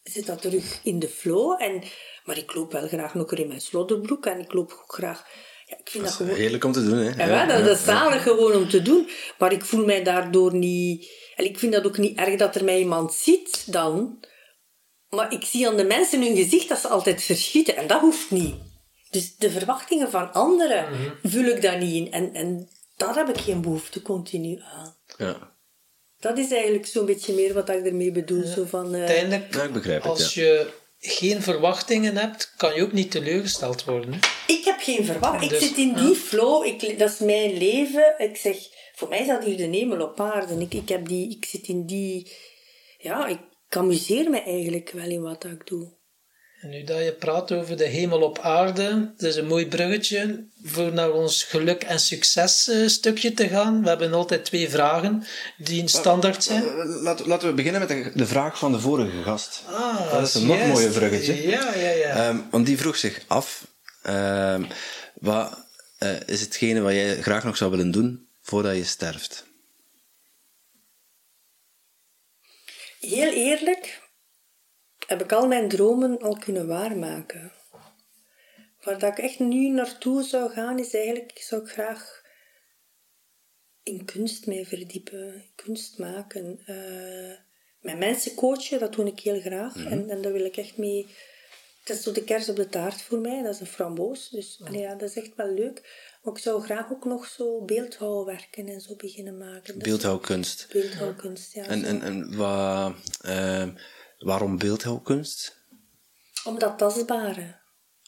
[0.03, 1.63] zit dat terug in de flow.
[1.63, 1.83] En,
[2.25, 4.27] maar ik loop wel graag nog in mijn slodderbroek.
[4.27, 5.27] En ik loop ook graag...
[5.67, 6.35] Ja, ik vind dat, gewoon...
[6.35, 7.25] Heerlijk om te doen, hè?
[7.25, 9.09] Ja, wel, dat, dat is zalig gewoon om te doen.
[9.39, 11.11] Maar ik voel mij daardoor niet...
[11.37, 14.25] En ik vind dat ook niet erg dat er mij iemand ziet dan.
[15.09, 17.77] Maar ik zie aan de mensen hun gezicht dat ze altijd verschieten.
[17.77, 18.55] En dat hoeft niet.
[19.11, 20.87] Dus de verwachtingen van anderen
[21.23, 22.13] vul ik daar niet in.
[22.13, 24.97] En, en daar heb ik geen behoefte continu aan.
[25.17, 25.52] Ja.
[26.23, 28.45] Dat is eigenlijk zo'n beetje meer wat ik ermee bedoel.
[28.47, 30.43] Zo van, eh, Uiteindelijk, Ja, ik begrijp het, als ja.
[30.43, 34.13] je geen verwachtingen hebt, kan je ook niet teleurgesteld worden.
[34.13, 34.19] hè.
[34.47, 35.51] Ik heb geen verwachting.
[35.51, 36.67] Dus, ik zit in die flow.
[36.67, 38.15] Ik, dat is mijn leven.
[38.19, 38.57] Ik zeg,
[38.95, 40.55] voor mij dat hier de hemel op aarde.
[40.61, 42.33] Ik, ik, heb die, ik zit in die...
[42.99, 45.93] Ja, ik amuseer me eigenlijk wel in wat ik doe.
[46.63, 50.45] En nu dat je praat over de hemel op aarde, dat is een mooi bruggetje
[50.65, 53.83] voor naar ons geluk en succes eh, stukje te gaan.
[53.83, 55.25] We hebben altijd twee vragen
[55.57, 56.65] die een standaard zijn.
[57.03, 59.63] Laten, laten we beginnen met de, vraag van de vorige gast.
[59.67, 60.73] Ah, dat is een nog juist.
[60.73, 61.49] mooier bruggetje.
[61.49, 62.29] Ja, ja, ja.
[62.29, 63.67] Ehm, want die vroeg zich af,
[64.03, 64.65] ehm,
[65.15, 65.67] wat
[65.99, 69.47] eh, is hetgene wat jij graag nog zou willen doen voordat je sterft?
[73.01, 74.02] Heel eerlijk
[75.07, 77.53] heb ik al mijn dromen al kunnen waarmaken.
[78.83, 82.23] Waar dat ik echt nu naartoe zou gaan, is eigenlijk, ik zou graag
[83.83, 86.63] in kunst mee verdiepen, kunst maken.
[86.67, 87.51] eh
[87.83, 89.77] met mensen coachen, dat doe ik heel graag.
[89.87, 91.07] en, en daar wil ik echt mee...
[91.85, 94.29] Het is zo de kers op de taart voor mij, dat is een framboos.
[94.29, 95.81] Dus allee, ja, dat is echt wel leuk.
[96.23, 99.75] Maar ik zou graag ook nog zo beeldhouwwerken en zo beginnen maken.
[99.75, 100.69] Dat Beeldhouwkunst.
[100.73, 101.65] Beeldhouwkunst, ja.
[101.65, 103.71] En, en, en wat, ehm,
[104.23, 105.61] waarom beeldhouwkunst?
[106.45, 107.61] Om dat tastbare.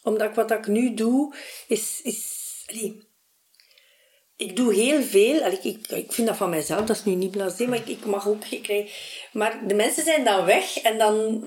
[0.02, 1.34] Omdat ik, wat ik nu doe,
[1.68, 2.00] is...
[2.02, 3.12] is allee,
[4.36, 5.42] ik doe heel veel.
[5.42, 8.04] Allee, ik, ik, vind dat van mijzelf, dat is nu niet blasé, maar ik, ik
[8.04, 8.44] mag ook...
[8.44, 8.92] Ik krijg,
[9.32, 11.46] maar de mensen zijn dan weg en dan...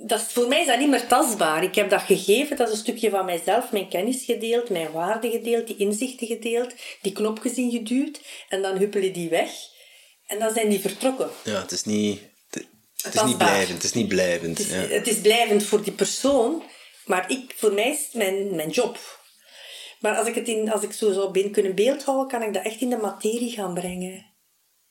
[0.00, 1.62] Dat is, voor mij is dat niet meer tastbaar.
[1.62, 5.30] Ik heb dat gegeven, dat is een stukje van mijzelf, mijn kennis gedeeld, mijn waarden
[5.30, 9.50] gedeeld, die inzichten gedeeld, die knopjes ingeduwd en dan huppelen die weg.
[10.26, 11.30] En dan zijn die vertrokken.
[11.44, 12.20] Ja, het is niet,
[13.02, 13.72] het, is niet blijvend.
[13.72, 14.58] Het is niet blijvend.
[14.58, 14.80] Het is, ja.
[14.80, 16.62] het is blijvend voor die persoon,
[17.04, 19.16] maar ik, voor mij is het mijn, mijn job.
[20.00, 22.64] Maar als ik, het in, als ik zo zou be- kunnen beeldhouden, kan ik dat
[22.64, 24.26] echt in de materie gaan brengen.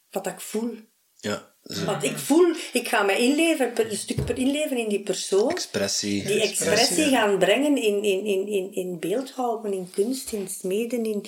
[0.10, 0.76] Wat ik voel.
[1.20, 1.56] ja,
[1.86, 5.50] Want ik voel, ik ga me inleven, per, een stuk per inleven in die persoon.
[5.50, 6.24] expressie.
[6.24, 11.06] Die expressie gaan brengen in, in, in, in, in beeldhouden, in kunst, in smeden.
[11.06, 11.26] In,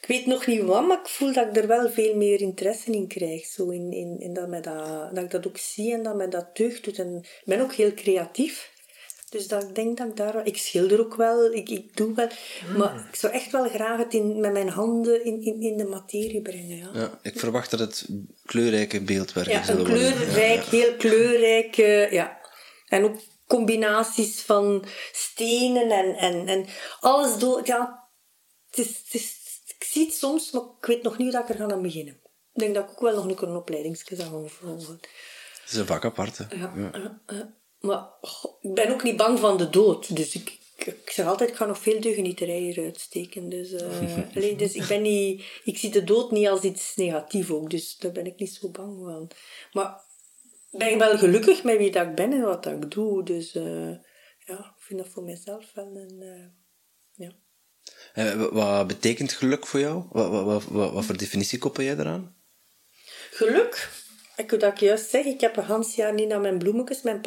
[0.00, 2.90] ik weet nog niet wat, maar ik voel dat ik er wel veel meer interesse
[2.90, 3.46] in krijg.
[3.46, 6.28] Zo in, in, in dat, mij dat, dat ik dat ook zie en dat mij
[6.28, 6.98] dat deugd doet.
[6.98, 8.70] En ik ben ook heel creatief.
[9.30, 10.46] Dus dat ik denk dat ik daar...
[10.46, 12.28] Ik schilder ook wel, ik, ik doe wel.
[12.76, 15.84] Maar ik zou echt wel graag het in, met mijn handen in, in, in de
[15.84, 16.76] materie brengen.
[16.76, 16.90] Ja.
[16.92, 18.06] Ja, ik verwacht dat het
[18.44, 21.74] kleurrijke beeldwerken Ja, een kleurrijk, heel kleurrijk,
[22.12, 22.38] ja.
[22.88, 26.66] En ook combinaties van stenen en, en, en
[27.00, 27.60] alles door.
[27.64, 28.08] Ja,
[28.70, 29.39] het is, het is,
[29.80, 31.82] ik zie het soms, maar ik weet nog niet hoe dat ik er ga aan
[31.82, 32.14] beginnen.
[32.52, 34.98] Ik denk dat ik ook wel nog een keer een opleidingsje zou gaan volgen.
[35.62, 36.44] Het is een vak apart, hè.
[36.56, 37.54] Ja, ja, ja.
[37.80, 38.08] Maar
[38.60, 40.16] ik ben ook niet bang van de dood.
[40.16, 43.48] Dus ik, ik, ik zeg altijd, ik ga nog veel deugnieterijen uitsteken.
[43.48, 45.44] Dus, eh, allee, dus ik ben niet...
[45.64, 47.70] Ik zie de dood niet als iets negatiefs ook.
[47.70, 49.30] Dus daar ben ik niet zo bang van.
[49.72, 50.00] Maar
[50.70, 53.24] ik ben wel gelukkig met wie dat ik ben en wat dat ik doe.
[53.24, 53.90] Dus eh,
[54.38, 56.22] ja, ik vind dat voor mezelf wel een...
[56.22, 56.59] eh,
[58.50, 60.04] wat betekent geluk voor jou?
[60.10, 62.36] Wat, wat, wat, wat, voor definitie koppel jij eraan?
[63.30, 63.88] Geluk.
[64.36, 67.20] Ik dat ik juist zeg, ik heb een gans jaar niet naar mijn bloemetjes, mijn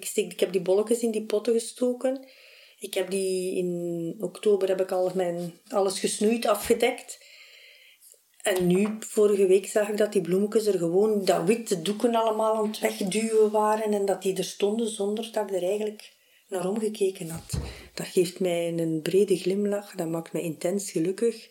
[0.00, 2.28] steek- ik heb die bolletjes in die potten gestoken.
[2.78, 7.18] Ik heb die in oktober heb ik al mijn, alles gesnoeid, afgedekt.
[8.42, 12.56] En nu, vorige week, zag ik dat die bloemetjes er gewoon, dat witte doeken allemaal
[12.56, 16.12] aan het wegduwen waren en dat die er stonden zonder dat ik er eigenlijk
[16.50, 17.58] naar omgekeken had.
[17.94, 21.48] Dat geeft mij een brede glimlach, dat maakt mij intens gelukkig.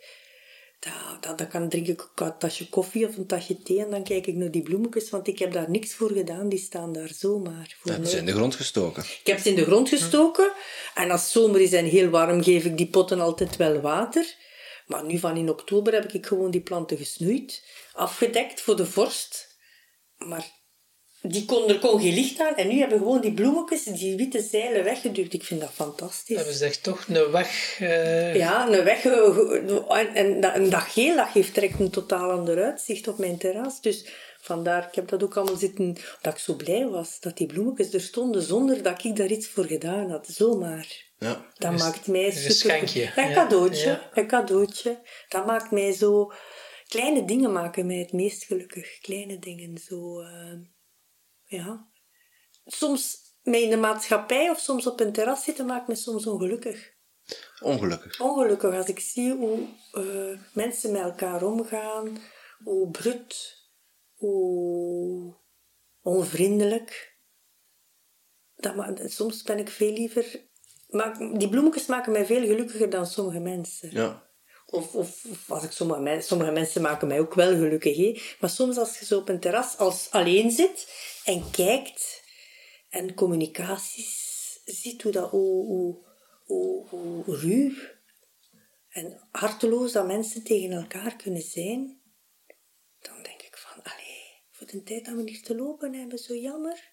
[0.79, 4.03] Dat, dat, dan kan drink ik een tasje koffie of een tasje thee en dan
[4.03, 7.11] kijk ik naar die bloemetjes, want ik heb daar niks voor gedaan, die staan daar
[7.13, 7.77] zomaar.
[7.79, 9.03] Voor ze zijn in de grond gestoken.
[9.03, 10.51] Ik heb ze in de grond gestoken
[10.95, 14.35] en als zomer is en heel warm geef ik die potten altijd wel water.
[14.87, 19.57] Maar nu van in oktober heb ik gewoon die planten gesnoeid, afgedekt voor de vorst.
[20.17, 20.58] Maar
[21.21, 24.41] die kon, er kon geen licht aan en nu hebben gewoon die bloemetjes, die witte
[24.41, 25.33] zeilen weggeduwd.
[25.33, 26.35] Ik vind dat fantastisch.
[26.35, 27.77] Hebben ze echt toch een weg...
[27.79, 29.05] eh, Ja, een weg.
[29.05, 33.07] eh, ge- En, en, dat, en dat geel, dat geeft direct een totaal ander uitzicht
[33.07, 33.81] op mijn terras.
[33.81, 34.05] Dus
[34.41, 35.95] vandaar, ik heb dat ook allemaal zitten...
[36.21, 39.47] Dat ik zo blij was dat die bloemetjes er stonden zonder dat ik daar iets
[39.47, 40.27] voor gedaan had.
[40.27, 41.07] Zomaar.
[41.17, 41.45] Ja.
[41.57, 42.81] Dat maakt mij een super...
[43.15, 43.33] Een ja.
[43.33, 43.87] cadeautje.
[43.89, 44.09] Ja.
[44.13, 44.99] Een cadeautje.
[45.29, 46.31] Dat maakt mij zo...
[46.87, 48.99] Kleine dingen maken mij het meest gelukkig.
[49.01, 50.19] Kleine dingen, zo...
[50.21, 50.27] eh,
[51.49, 51.87] ja.
[52.65, 56.93] Soms mee in de maatschappij of soms op een terras zitten maakt me soms ongelukkig
[57.61, 58.19] Ongelukkig.
[58.21, 62.17] ongelukkig als ik zie hoe eh, mensen met elkaar omgaan,
[62.63, 63.57] hoe brut,
[64.15, 65.35] hoe
[66.01, 67.17] onvriendelijk.
[68.55, 70.49] Dat ma- soms ben ik veel liever...
[70.87, 73.91] maak- die bloemetjes maken mij veel gelukkiger dan sommige mensen.
[73.91, 74.28] Ja.
[74.71, 77.97] Of, of, of als ik sommige, men- sommige mensen maken mij ook wel gelukkig.
[77.97, 78.21] Hè?
[78.39, 80.93] Maar soms als je zo op een terras als alleen zit
[81.23, 82.23] en kijkt
[82.89, 84.27] en communicaties
[84.65, 86.05] ziet hoe, dat, hoe, hoe,
[86.45, 87.71] hoe, hoe ruw
[88.89, 92.01] en harteloos dat mensen tegen elkaar kunnen zijn,
[92.99, 96.35] dan denk ik van, allee, voor de tijd dat we hier te lopen hebben, zo
[96.35, 96.91] jammer.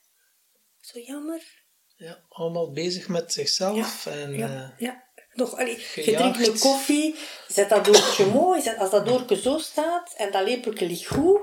[0.80, 1.64] Zo jammer.
[1.96, 4.06] ja, allemaal bezig met zichzelf.
[4.06, 5.05] en, ja, eh, ja.
[5.36, 7.14] Nog, allee, je drinkt een koffie,
[7.48, 11.40] zet dat doortje mooi, zet, als dat doortje zo staat en dat lepeltje ligt goed,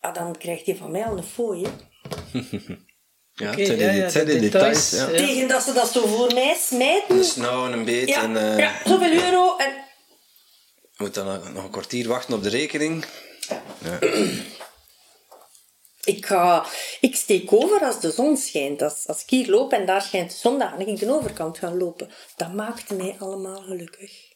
[0.00, 1.62] ah, dan krijgt hij van mij al een fooi.
[1.64, 1.70] hè.
[3.34, 4.90] Ja, Oké, het zijn, ja, die, ja, het zijn de die details.
[4.90, 5.26] details, ja.
[5.26, 7.16] Tegen dat ze dat zo voor mij smijten.
[7.16, 9.56] Dus nou een beet Ja, en eh, ja, zoveel euro.
[9.56, 9.70] En
[10.80, 13.04] je moet dan nog nog een kwartier wachten op de rekening.
[13.78, 13.98] Ja.
[16.04, 16.66] Ik, ga,
[17.00, 18.82] ik steek over als de zon schijnt.
[18.82, 21.58] Als, als ik hier loop en daar schijnt de zon, dan ga ik de overkant
[21.58, 22.10] gaan lopen.
[22.36, 24.30] Dat maakt mij allemaal gelukkig.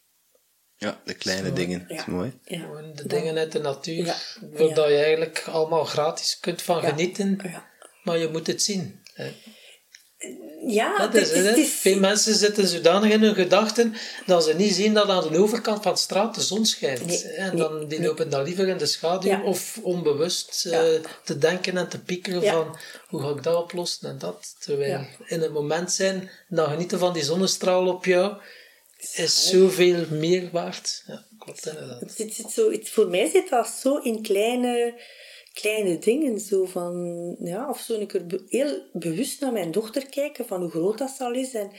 [0.77, 1.89] ja, de kleine dingen.
[1.89, 2.39] Dat is mooi.
[2.45, 2.59] Ja.
[2.61, 4.17] Gewoon de dingen uit de natuur, Ja.
[4.75, 6.89] waar je eigenlijk allemaal gratis kunt van Ja.
[6.89, 7.67] genieten, Ja.
[8.03, 9.01] maar je moet het zien.
[9.15, 9.33] hè.
[10.69, 11.67] Ja, Dat is het.
[11.69, 13.95] Veel mensen zitten zodanig in hun gedachten
[14.27, 17.07] dat ze niet zien dat aan de overkant van de straat de zon schijnt.
[17.07, 18.09] Nee, en nee, dan, die nee.
[18.09, 19.43] lopen dan liever in de schaduw Ja.
[19.43, 20.83] of onbewust Ja.
[20.85, 22.53] eh, te denken en te piekeren Ja.
[22.53, 22.77] van
[23.09, 24.55] hoe ga ik dat oplossen en dat.
[24.59, 28.35] Terwijl in het moment zijn, dan genieten van die zonnestraal op jou,
[29.15, 31.03] is zoveel meer waard.
[31.07, 32.01] Ja, klopt inderdaad.
[32.01, 35.01] Het zit, zit zo, het, voor mij zit dat zo in kleine,
[35.61, 36.41] kleine dingen.
[36.41, 36.95] Zo van,
[37.39, 40.99] ja, of zo een keer be- heel bewust naar mijn dochter kijken, van hoe groot
[40.99, 41.55] dat al is.
[41.55, 41.71] En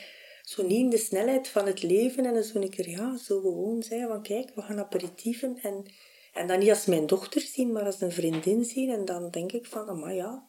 [0.44, 2.26] zo niet in de snelheid van het leven.
[2.26, 5.60] En dan zo een keer, ja, zo gewoon zeggen van, kijk, we gaan aperitieven.
[5.62, 5.86] En,
[6.34, 8.90] en dan niet als mijn dochter zien, maar als een vriendin zien.
[8.90, 10.48] En dan denk ik van, maar ja,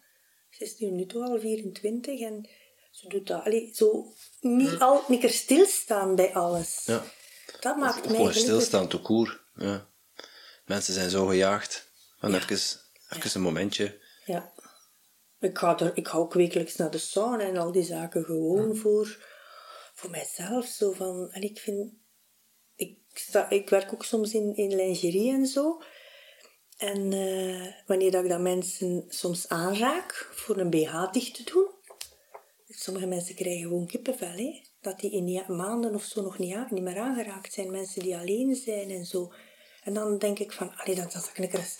[0.50, 2.48] ze is nu, nu toch al 24 en
[2.90, 3.44] ze doet dat.
[3.44, 6.82] Allee, zo niet al een keer stilstaan bij alles.
[6.86, 7.04] Ja.
[7.60, 9.40] Dat maakt mij Gewoon stilstaan, tout court.
[9.54, 9.88] Ja.
[10.66, 11.86] Mensen zijn zo gejaagd.
[12.18, 14.00] Van even, even een momentje.
[14.24, 14.52] Ja.
[15.40, 18.76] Ik ga, er, ik ga ook wekelijks naar de sauna en al die zaken gewoon
[18.76, 19.24] voor,
[19.94, 20.66] voor mijzelf.
[20.66, 21.92] Zo van, en ik vind...
[22.74, 25.82] Ik, sta, ik werk ook soms in, in lingerie en zo.
[26.76, 31.76] En eh, wanneer dat ik dat mensen soms aanraak voor een BH dicht te doen...
[32.70, 34.62] Sommige mensen krijgen gewoon kippenvel, hè.
[34.80, 37.70] Dat die in maanden of zo nog niet, niet meer aangeraakt zijn.
[37.70, 39.32] Mensen die alleen zijn en zo.
[39.82, 41.74] En dan denk ik van, allee, dat, dat ik een keer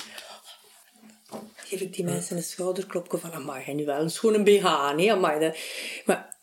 [1.57, 5.41] geef ik die mensen een schouderklopje van, amai, jij nu wel een schone BH amai.
[5.41, 5.59] Dat,
[6.07, 6.39] maar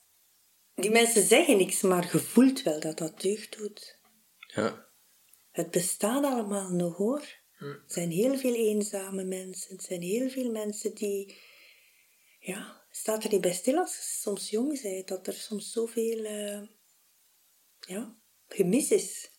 [0.73, 3.99] die mensen zeggen niks, maar je voelt wel dat dat deugd doet.
[4.47, 4.87] Ja.
[5.51, 7.23] Het bestaat allemaal nog hoor.
[7.59, 9.77] Er zijn heel veel eenzame mensen.
[9.77, 11.37] Er zijn heel veel mensen die.
[12.39, 16.23] Ja, staat er niet bij stil als je soms jong bent, dat er soms zoveel.
[16.23, 16.61] eh,
[17.79, 18.17] ja,
[18.47, 19.29] gemis is.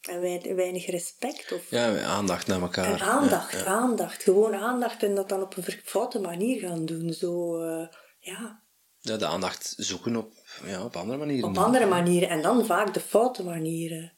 [0.00, 1.52] En wei- weinig respect.
[1.52, 2.84] Of, Ja, aandacht naar elkaar.
[2.92, 4.22] en aandacht, aandacht.
[4.22, 7.12] Gewoon aandacht en dat dan op een foute manier gaan doen.
[7.12, 7.86] Zo, eh,
[8.18, 8.64] ja,
[8.98, 10.32] Ja, de aandacht zoeken op,
[10.64, 11.48] ja, op andere manieren.
[11.48, 12.28] op andere manieren.
[12.28, 14.12] En dan vaak de foute manieren.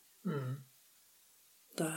[1.75, 1.89] Dat,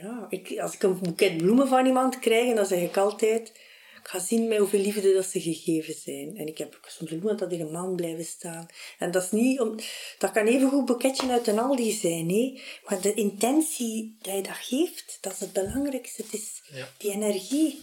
[0.00, 3.60] ja, ik, als ik een boeket bloemen van iemand krijg, dan zeg ik altijd...
[4.04, 6.36] Ik ga zien met hoeveel liefde dat ze gegeven zijn.
[6.36, 8.66] En ik heb soms bloemen dat er een maand blijven staan.
[8.98, 9.60] En dat is niet...
[9.60, 9.76] Om,
[10.18, 12.60] dat kan even goed boeketje uit een Aldi zijn, hè.
[12.84, 16.22] Maar de intentie dat je dat geeft, dat is het belangrijkste.
[16.22, 16.88] Het is Ja.
[16.98, 17.80] die energie.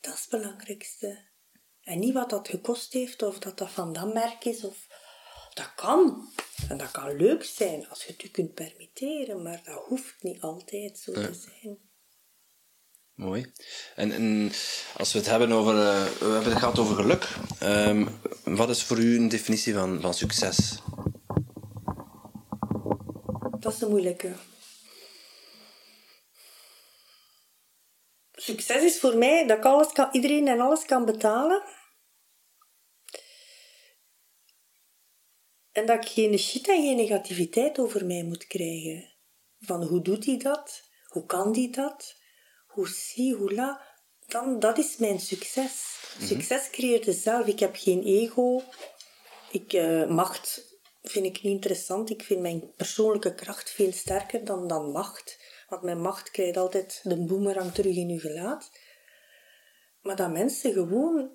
[0.00, 1.18] Dat is het belangrijkste.
[1.82, 4.86] En niet wat dat gekost heeft, of dat dat van dat merk is, of...
[5.54, 6.28] Dat kan.
[6.68, 10.40] En dat kan leuk zijn als je het je kunt permitteren, maar dat hoeft niet
[10.40, 11.92] altijd zo te zijn.
[13.14, 13.52] Mooi.
[13.94, 14.52] En, en
[14.96, 15.74] als we het hebben over...
[15.74, 17.28] eh, we hebben het gehad over geluk.
[17.58, 18.08] Ehm,
[18.44, 20.78] wat is voor u een definitie van, van succes?
[23.60, 24.34] Dat is de moeilijke.
[28.32, 31.62] Succes is voor mij dat ik alles kan, iedereen en alles kan betalen.
[35.72, 39.12] En dat ik geen shit en geen negativiteit over mij moet krijgen.
[39.60, 40.90] Van hoe doet hij dat?
[41.04, 42.22] Hoe kan die dat?
[42.74, 43.80] Hoe zie, hoe la?
[44.26, 45.98] Dan, dat is mijn succes.
[46.20, 47.46] Succes creëert zelf.
[47.46, 48.62] Ik heb geen ego.
[49.50, 50.72] Ik, eh, macht
[51.02, 52.10] vind ik niet interessant.
[52.10, 55.38] Ik vind mijn persoonlijke kracht veel sterker dan, dan macht.
[55.68, 58.70] Want mijn macht krijgt altijd de boemerang terug in uw gelaat.
[60.00, 61.30] Maar dat mensen gewoon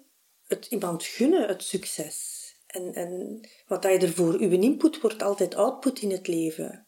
[0.47, 2.37] het iemand gunnen, het succes.
[2.67, 6.87] En, en wat dat je ervoor, uw input wordt altijd output in het leven.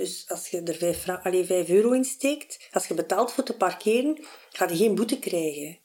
[0.00, 3.44] Dus als je er 5, fra- allee, 5 euro in steekt, als je betaalt voor
[3.44, 4.18] te parkeren,
[4.52, 5.78] ga je geen boete krijgen.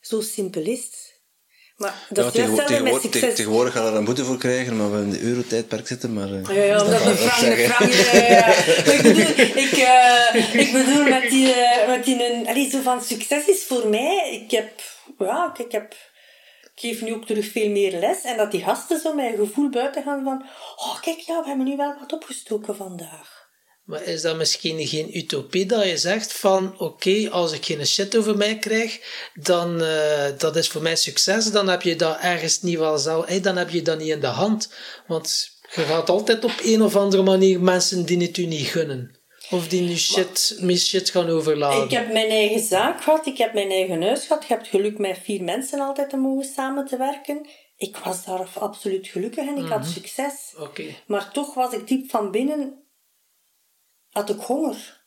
[0.00, 1.12] Zo simpel is het.
[1.76, 3.20] Maar dat Ja, is juist tegenwo- hetzelfde met tegenwoordig, succes.
[3.20, 6.12] tegen- tegenwoordig gaan we er een boete voor krijgen, maar we in de eurotijdperk zitten.
[6.12, 8.92] Maar, eh, Ja, ja, omdat de frank, de.
[8.92, 13.02] Ik bedoel, ik, eh, ik bedoel met die, eh, met die een, allee, zo van
[13.02, 14.82] succes is voor mij, ik heb,
[15.18, 15.94] ja, ik, heb,
[16.74, 20.02] geef nu ook terug veel meer les en dat die gasten zo een gevoel buiten
[20.02, 20.44] gaan van,
[20.76, 23.42] oh kijk, ja, we hebben nu wel wat opgestoken vandaag.
[23.84, 28.16] Maar is dat misschien geen utopie dat je zegt van oké, als ik geen shit
[28.16, 29.00] over mij krijg,
[29.34, 33.26] dan uh, dat is voor mij succes, dan heb je dat ergens niet wel zelf,
[33.26, 34.72] hey, dan heb je dat niet in de hand.
[35.06, 39.18] Want je gaat altijd op een of andere manier mensen die het u niet gunnen.
[39.50, 41.84] Of die nu shit, met shit gaan overladen.
[41.84, 44.46] Ik heb mijn eigen zaak gehad, ik heb mijn eigen huis gehad.
[44.48, 47.46] Je hebt geluk met vier mensen altijd te mogen samen te werken.
[47.76, 50.54] Ik was daar absoluut gelukkig en ik had succes.
[50.58, 50.84] Oké.
[51.06, 52.84] Maar toch was ik diep van binnen
[54.10, 55.02] had ik honger.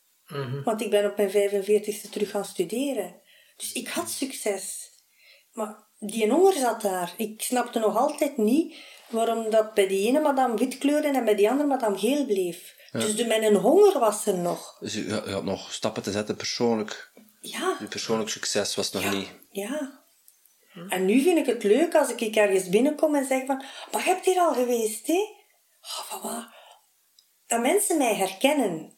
[0.63, 3.21] Want ik ben op mijn 45ste terug gaan studeren.
[3.57, 4.91] Dus ik had succes.
[5.51, 7.13] Maar die honger zat daar.
[7.17, 8.75] Ik snapte nog altijd niet
[9.09, 12.75] waarom dat bij die ene madame wit kleurde en bij die andere madame geel bleef.
[12.99, 14.77] Dus de, mijn honger was er nog.
[14.79, 17.11] Dus je, had nog stappen te zetten persoonlijk.
[17.41, 17.77] Ja.
[17.79, 19.27] Je persoonlijk succes was nog niet...
[19.51, 20.05] Ja.
[20.89, 23.63] En nu vind ik het leuk als ik ergens binnenkom en zeg van...
[23.91, 25.25] Maar je hebt hier al geweest, hè?
[25.81, 26.47] Oh, wat?
[27.47, 28.97] Dat mensen mij herkennen.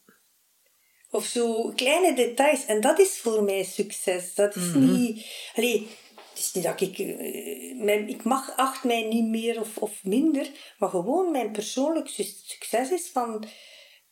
[1.10, 2.64] Of zo kleine details.
[2.64, 4.34] En dat is voor mij succes.
[4.34, 5.26] Dat is niet...
[5.54, 5.88] Allee,
[6.30, 6.98] het is niet dat ik...
[6.98, 10.50] eh, mijn, ik mag acht mij niet meer of, of minder.
[10.78, 13.44] Maar gewoon mijn persoonlijk su- succes is van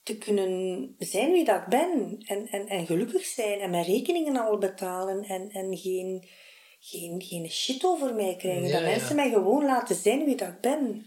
[0.09, 2.19] te kunnen zijn wie dat ik ben.
[2.27, 3.61] En, en, en gelukkig zijn.
[3.61, 5.25] En mijn rekeningen al betalen.
[5.25, 6.29] En, en geen,
[6.81, 8.63] geen, geen shit over mij krijgen.
[8.63, 8.87] Ja, dat ja.
[8.87, 11.07] mensen mij gewoon laten zijn wie dat ik ben.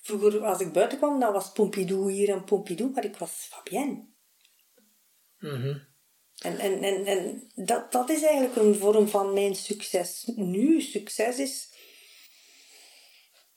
[0.00, 2.90] Vroeger, als ik buiten kwam, dan was Pompidou hier en Pompidou.
[2.90, 4.06] Maar ik was Fabienne.
[5.38, 5.78] Mhm.
[6.38, 10.32] En, en, en, en dat, dat is eigenlijk een vorm van mijn succes.
[10.34, 11.71] Nu, succes is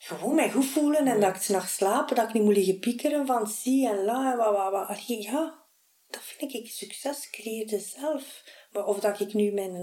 [0.05, 3.25] gewoon mij goed voelen en dat ik s'nachts slapen, dat ik niet moet liggen piekeren
[3.25, 4.87] van zie en la en.
[4.87, 5.65] Allee, Ja,
[6.07, 8.43] dat vind ik succes creëerde zelf.
[8.71, 9.73] Maar of dat ik nu mijn...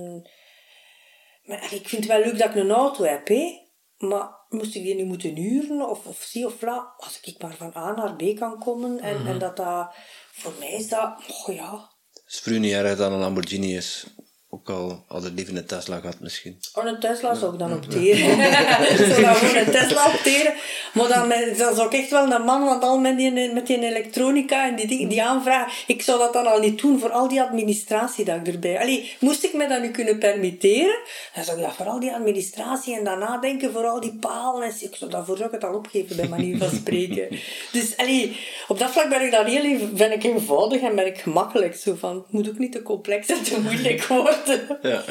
[1.47, 3.61] allee, ik vind het wel leuk dat ik een auto heb, hè.
[3.99, 7.57] Maar moest ik die nu moeten huren of, of zie of la, als ik maar
[7.57, 9.95] van A naar B kan komen en, en dat dat...
[10.33, 11.15] Voor mij is dat...
[11.47, 14.07] Oh ja, Het is voor u niet erg dat een Lamborghini is.
[14.55, 16.59] Ook al hadden liever een Tesla gehad misschien.
[16.75, 18.39] Oh, een Tesla zou ik dan opteren.
[18.91, 20.55] ik zou dan gewoon een Tesla opteren.
[20.95, 23.67] Maar dan, met- dan zou ik echt wel een man, want al met die, met
[23.67, 27.29] die elektronica en die, die aanvragen, ik zou dat dan al niet doen voor al
[27.29, 28.81] die administratie dat ik erbij...
[28.81, 30.99] Allee, moest ik me dat nu kunnen permitteren,
[31.35, 34.63] dan zou ik dat voor al die administratie en dan nadenken voor al die palen.
[34.63, 37.29] En, ik zou, daarvoor zou ik het al opgeven, bij manier van spreken.
[37.73, 38.37] Dus, allee,
[38.69, 41.77] op dat vlak ben ik dan heel ben ik eenvoudig en ben ik gemakkelijk.
[41.77, 44.41] Zo van, het moet ook niet te complex en te moeilijk worden.
[44.83, 45.05] Ja,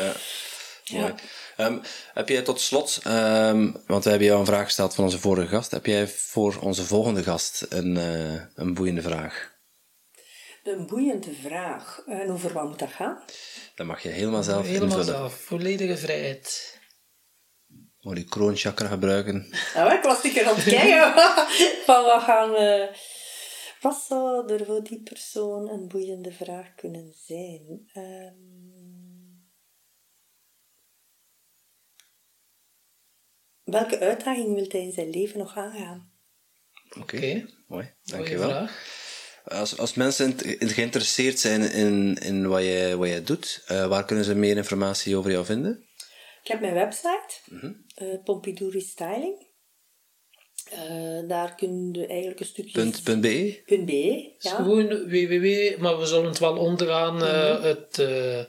[0.84, 1.00] ja.
[1.00, 1.14] Mooi.
[1.58, 1.78] Ehm,
[2.14, 5.48] heb jij tot slot, ehm, want we hebben jou een vraag gesteld van onze vorige
[5.48, 9.50] gast, heb jij voor onze volgende gast een, eh, een boeiende vraag?
[10.64, 12.04] Een boeiende vraag.
[12.06, 13.24] En over wat moet dat gaan?
[13.76, 15.06] Dat mag je helemaal zelf Helemaal invullen.
[15.06, 15.34] zelf.
[15.34, 16.80] Volledige vrijheid.
[18.02, 19.50] Moet je kroonchakra gebruiken.
[19.76, 21.14] Nou, ik was een keer aan het kijken
[21.86, 22.90] van wat gaan we...
[23.82, 27.90] Wat zou er voor die persoon een boeiende vraag kunnen zijn?
[27.94, 28.81] Ehm,
[33.72, 36.12] Welke uitdaging wil hij in zijn leven nog aangaan?
[37.00, 37.94] Oké, mooi.
[38.04, 38.68] Dankjewel.
[39.44, 44.26] Als, als mensen geïnteresseerd zijn in, in wat, jij, wat jij doet, eh, waar kunnen
[44.26, 45.86] ze meer informatie over jou vinden?
[46.44, 47.34] Ik heb mijn website,
[47.96, 49.50] eh, Pompidou Restyling.
[50.70, 52.72] Eh, daar kun je eigenlijk een stukje...
[52.72, 53.62] Punt, punt .be?
[53.66, 54.56] Punt .be, Dus ja.
[54.56, 58.44] Gewoon www, maar we zullen het wel onderaan eh, het eh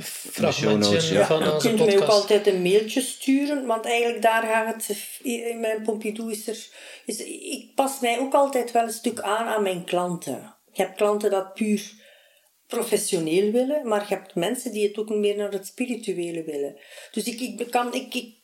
[0.00, 1.26] fragmentje ja.
[1.26, 1.44] van Ja.
[1.44, 4.96] Je kunt mij ook altijd een mailtje sturen, want eigenlijk daar gaat het...
[5.22, 6.68] In mijn Pompidou is er...
[7.06, 10.54] Is, ik pas mij ook altijd wel een stuk aan aan mijn klanten.
[10.72, 11.92] Je hebt klanten dat puur
[12.66, 16.76] professioneel willen, maar je hebt mensen die het ook meer naar het spirituele willen.
[17.12, 18.34] Dus ik, ik, kan, ik, ik,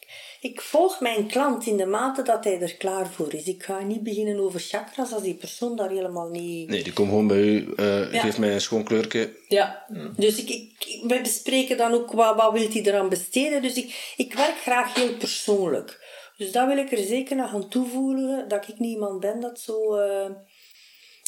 [0.41, 3.45] ik volg mijn klant in de mate dat hij er klaar voor is.
[3.45, 6.69] Ik ga niet beginnen over chakras als die persoon daar helemaal niet...
[6.69, 8.21] Nee, die komt gewoon bij u, eh Ja.
[8.21, 9.37] geef mij een schoon kleurke.
[9.49, 9.85] Ja,
[10.17, 13.63] dus ik, ik, ik- wij bespreken dan ook wat, wat wil hij eraan besteden.
[13.63, 16.07] Dus ik, ik werk graag heel persoonlijk.
[16.37, 19.61] Dus dat wil ik er zeker nog aan toevoegen, dat ik niet iemand ben dat
[19.61, 19.95] zo...
[19.97, 20.31] eh,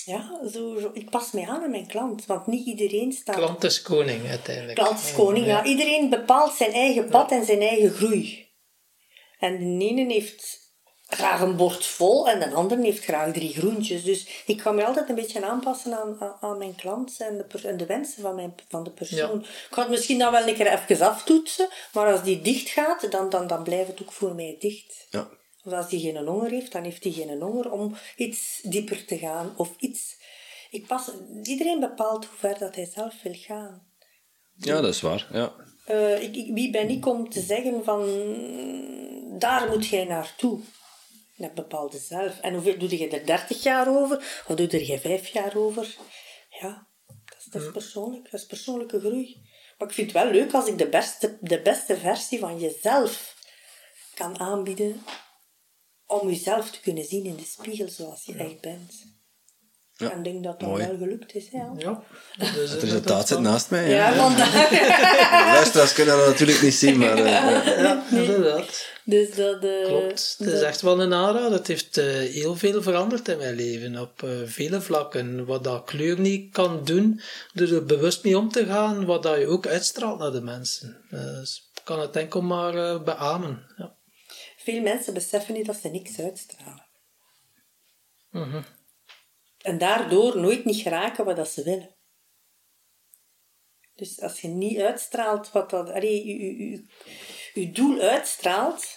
[0.04, 3.36] ja, zo, zo- ik pas mij aan aan mijn klant, want niet iedereen staat...
[3.36, 4.78] Klant is koning uiteindelijk.
[4.78, 5.64] Klant is koning, ja.
[5.64, 8.48] Iedereen bepaalt zijn eigen pad en zijn eigen groei.
[9.40, 10.58] En de ene heeft
[11.06, 14.04] graag een bord vol en de andere heeft graag drie groentjes.
[14.04, 17.68] Dus ik ga me altijd een beetje aanpassen aan, aan, aan mijn klant en de,
[17.68, 19.40] en de wensen van, mijn, van de persoon.
[19.40, 23.10] Ik ga het misschien dan wel een keer even aftoetsen, maar als die dicht gaat,
[23.10, 25.06] dan, dan, dan blijft het ook voor mij dicht.
[25.10, 25.28] Ja.
[25.64, 29.18] Of als die geen honger heeft, dan heeft hij geen honger om iets dieper te
[29.18, 29.54] gaan.
[29.56, 30.18] Of iets...
[30.70, 31.10] Ik pas,
[31.42, 33.86] iedereen bepaalt hoe ver dat hij zelf wil gaan.
[34.56, 35.26] ja, dat is waar.
[35.32, 35.52] Ja.
[35.84, 38.00] Eh, ik, ik- wie ben ik om te zeggen van
[39.38, 40.60] daar moet jij naartoe?
[41.36, 42.40] Dat bepaalt je zelf.
[42.40, 44.16] En hoeveel doe je er 30 jaar over?
[44.46, 45.96] Of doe je er 5 jaar over?
[46.60, 48.30] Ja, dat is, dat is persoonlijk.
[48.30, 49.48] Dat is persoonlijke groei.
[49.78, 53.36] Maar ik vind het wel leuk als ik de beste, de beste versie van jezelf
[54.14, 55.02] kan aanbieden
[56.06, 59.19] om jezelf te kunnen zien in de spiegel zoals je echt bent.
[60.00, 60.86] Ja, En ik denk dat dat mooi.
[60.86, 61.48] wel gelukt is.
[61.52, 62.02] Ja, Ja.
[62.54, 63.88] Dus Het resultaat zit naast mij.
[63.88, 64.68] ja vandaag.
[64.68, 67.16] De luisteraars kunnen dat natuurlijk niet zien, maar...
[67.18, 67.72] eh, ja.
[67.82, 68.88] Ja, inderdaad.
[69.04, 69.64] Dus dat...
[69.64, 70.34] eh, Klopt.
[70.38, 71.52] Het is echt wel een aanrader.
[71.52, 73.98] Het heeft eh, heel veel veranderd in mijn leven.
[74.00, 75.46] Op eh, vele vlakken.
[75.46, 77.20] Wat dat kleur niet kan doen,
[77.52, 79.04] door er bewust mee om te gaan.
[79.06, 81.04] Wat dat je ook uitstraalt naar de mensen.
[81.10, 83.66] Dus ik kan het enkel maar eh, beamen.
[83.76, 83.94] Ja.
[84.56, 86.86] Veel mensen beseffen niet dat ze niks uitstralen.
[88.30, 88.62] Mhm.
[89.60, 91.94] En daardoor nooit niet geraken wat dat ze willen.
[93.94, 95.90] Dus als je niet uitstraalt wat dat...
[95.90, 96.86] Allee, je, je, je,
[97.60, 98.94] je doel uitstraalt...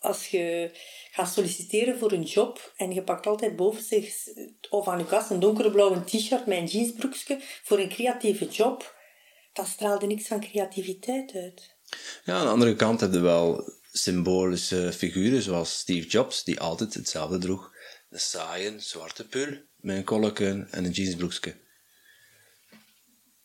[0.00, 0.70] Als je
[1.10, 4.14] gaat solliciteren voor een job en je pakt altijd boven zich
[4.70, 8.96] of aan je kast een donkerblauwe t-shirt met een jeansbroekje voor een creatieve job,
[9.52, 11.76] dan straalde niks van creativiteit uit.
[12.24, 16.94] Ja, aan de andere kant heb je wel symbolische figuren zoals Steve Jobs, die altijd
[16.94, 17.72] hetzelfde droeg.
[18.10, 21.54] Een saaie zwarte pul met een kolleken en een jeansbroekje.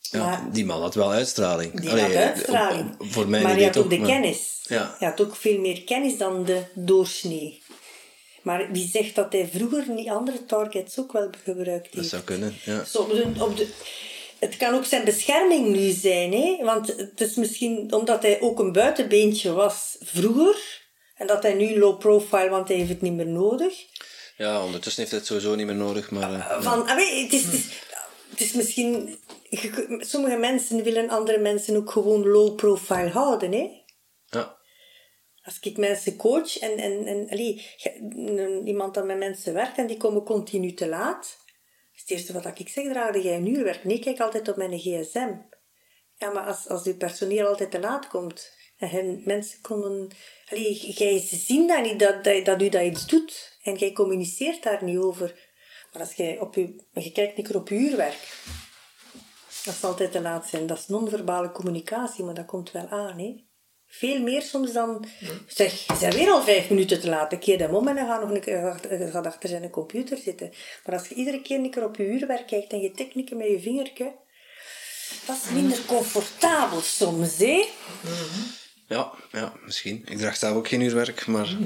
[0.00, 1.80] Ja, Maar- die man had wel uitstraling.
[1.80, 2.94] Die Allee, had uitstraling.
[2.94, 4.60] op- op- voor mij maar hij had ook de maar- kennis.
[4.68, 4.94] Ja.
[4.98, 7.62] Hij had ook veel meer kennis dan de doorsnee.
[8.42, 12.08] Maar wie zegt dat hij vroeger niet andere targets ook wel gebruikt Dat heeft?
[12.08, 12.84] zou kunnen, ja.
[12.84, 13.68] Zo op de, op de,
[14.38, 16.64] het kan ook zijn bescherming nu zijn, hè?
[16.64, 20.82] want het is misschien omdat hij ook een buitenbeentje was vroeger.
[21.14, 23.74] En dat hij nu low profile, want hij heeft het niet meer nodig.
[24.36, 26.32] Ja, ondertussen heeft hij het sowieso niet meer nodig, maar...
[26.32, 26.62] eh, ja.
[26.62, 27.66] Van, ah, weet het, is, het, is,
[28.30, 29.18] het is misschien...
[29.98, 33.70] Sommige mensen willen andere mensen ook gewoon low profile houden, hè?
[34.26, 34.62] ja.
[35.42, 37.66] Als ik mensen coach en, en, en allee,
[38.64, 41.38] iemand dat met mensen werkt en die komen continu te laat,
[41.94, 43.84] is het eerste wat ik zeg, draagde jij een uurwerk?
[43.84, 45.32] Nee, ik kijk altijd op mijn gsm.
[46.16, 50.10] Ja, maar als, als je personeel altijd te laat komt en mensen komen...
[50.50, 53.53] Allee, jij zien dat niet, dat, dat, dat u dat iets doet.
[53.64, 55.34] En jij communiceert daar niet over.
[55.92, 56.84] Maar als jij op je...
[56.92, 58.36] Je kijkt niet op je uurwerk.
[59.64, 60.66] Dat zal altijd te laat zijn.
[60.66, 63.44] Dat is non-verbale communicatie, maar dat komt wel aan, hè.
[63.86, 65.04] Veel meer soms dan...
[65.46, 67.32] Zeg, je bent weer al vijf minuten te laat.
[67.32, 70.16] Ik keer hem om en dan ga nog een keer je gaat achter zijn computer
[70.16, 70.52] zitten.
[70.84, 73.36] Maar als je iedere keer een keer op je uurwerk kijkt en je tikt een
[73.36, 74.14] met je vingertje...
[75.26, 77.68] Dat is minder comfortabel soms, hè.
[78.88, 80.02] Ja, ja, misschien.
[80.06, 81.56] Ik draag zelf ook geen uurwerk, maar...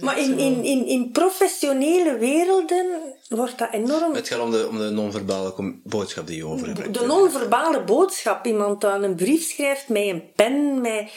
[0.00, 4.14] Maar in, in, in, in professionele werelden wordt dat enorm...
[4.14, 6.98] Het gaat om de, om de non-verbale boodschap die je overbrengt.
[6.98, 8.46] De non-verbale boodschap.
[8.46, 11.12] Iemand aan een brief schrijft met een pen, met...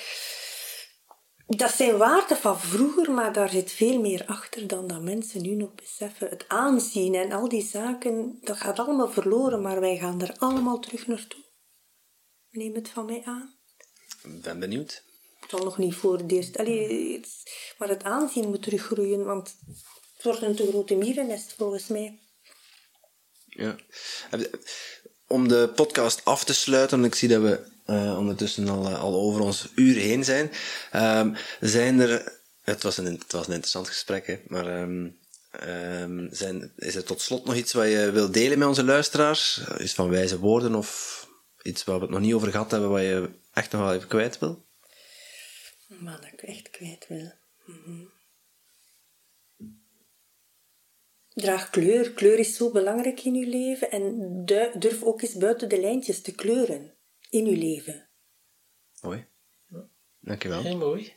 [1.47, 5.55] Dat zijn waarden van vroeger, maar daar zit veel meer achter dan dat mensen nu
[5.55, 6.29] nog beseffen.
[6.29, 10.79] Het aanzien en al die zaken, dat gaat allemaal verloren, maar wij gaan er allemaal
[10.79, 11.43] terug naartoe.
[12.49, 13.55] Neem het van mij aan.
[14.23, 15.03] Ik ben benieuwd.
[15.49, 16.57] Zal nog niet voor het eerst.
[16.57, 17.43] Allee, is-
[17.77, 19.55] maar het aanzien moet teruggroeien, want
[20.15, 22.19] het wordt een te grote mierennest volgens mij.
[23.45, 23.75] Ja.
[25.27, 29.01] Om de podcast af te sluiten, want ik zie dat we eh, ondertussen al, eh,
[29.01, 30.51] al over ons uur heen zijn,
[30.91, 32.35] ehm, zijn er...
[32.61, 35.09] Het was, een, het was een interessant gesprek, hè, maar ehm,
[35.51, 39.61] ehm, zijn, is er tot slot nog iets wat je wil delen met onze luisteraars?
[39.79, 41.27] Iets van wijze woorden of
[41.61, 44.07] iets waar we het nog niet over gehad hebben, wat je echt nog wel even
[44.07, 44.65] kwijt wil?
[45.87, 47.31] Maar dat ik echt kwijt wil.
[47.65, 48.05] Mhm.
[51.33, 52.11] Draag kleur.
[52.13, 53.91] Kleur is zo belangrijk in je leven.
[53.91, 56.93] En du- durf ook eens buiten de lijntjes te kleuren
[57.29, 58.09] in je leven.
[59.01, 59.25] Mooi.
[60.19, 60.61] Dankjewel.
[60.61, 61.13] Heel mooi.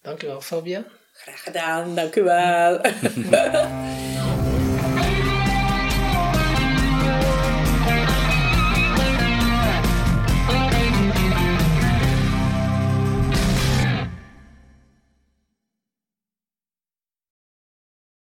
[0.00, 0.84] Dankjewel, Fabian.
[1.12, 2.80] Graag gedaan, dank u wel.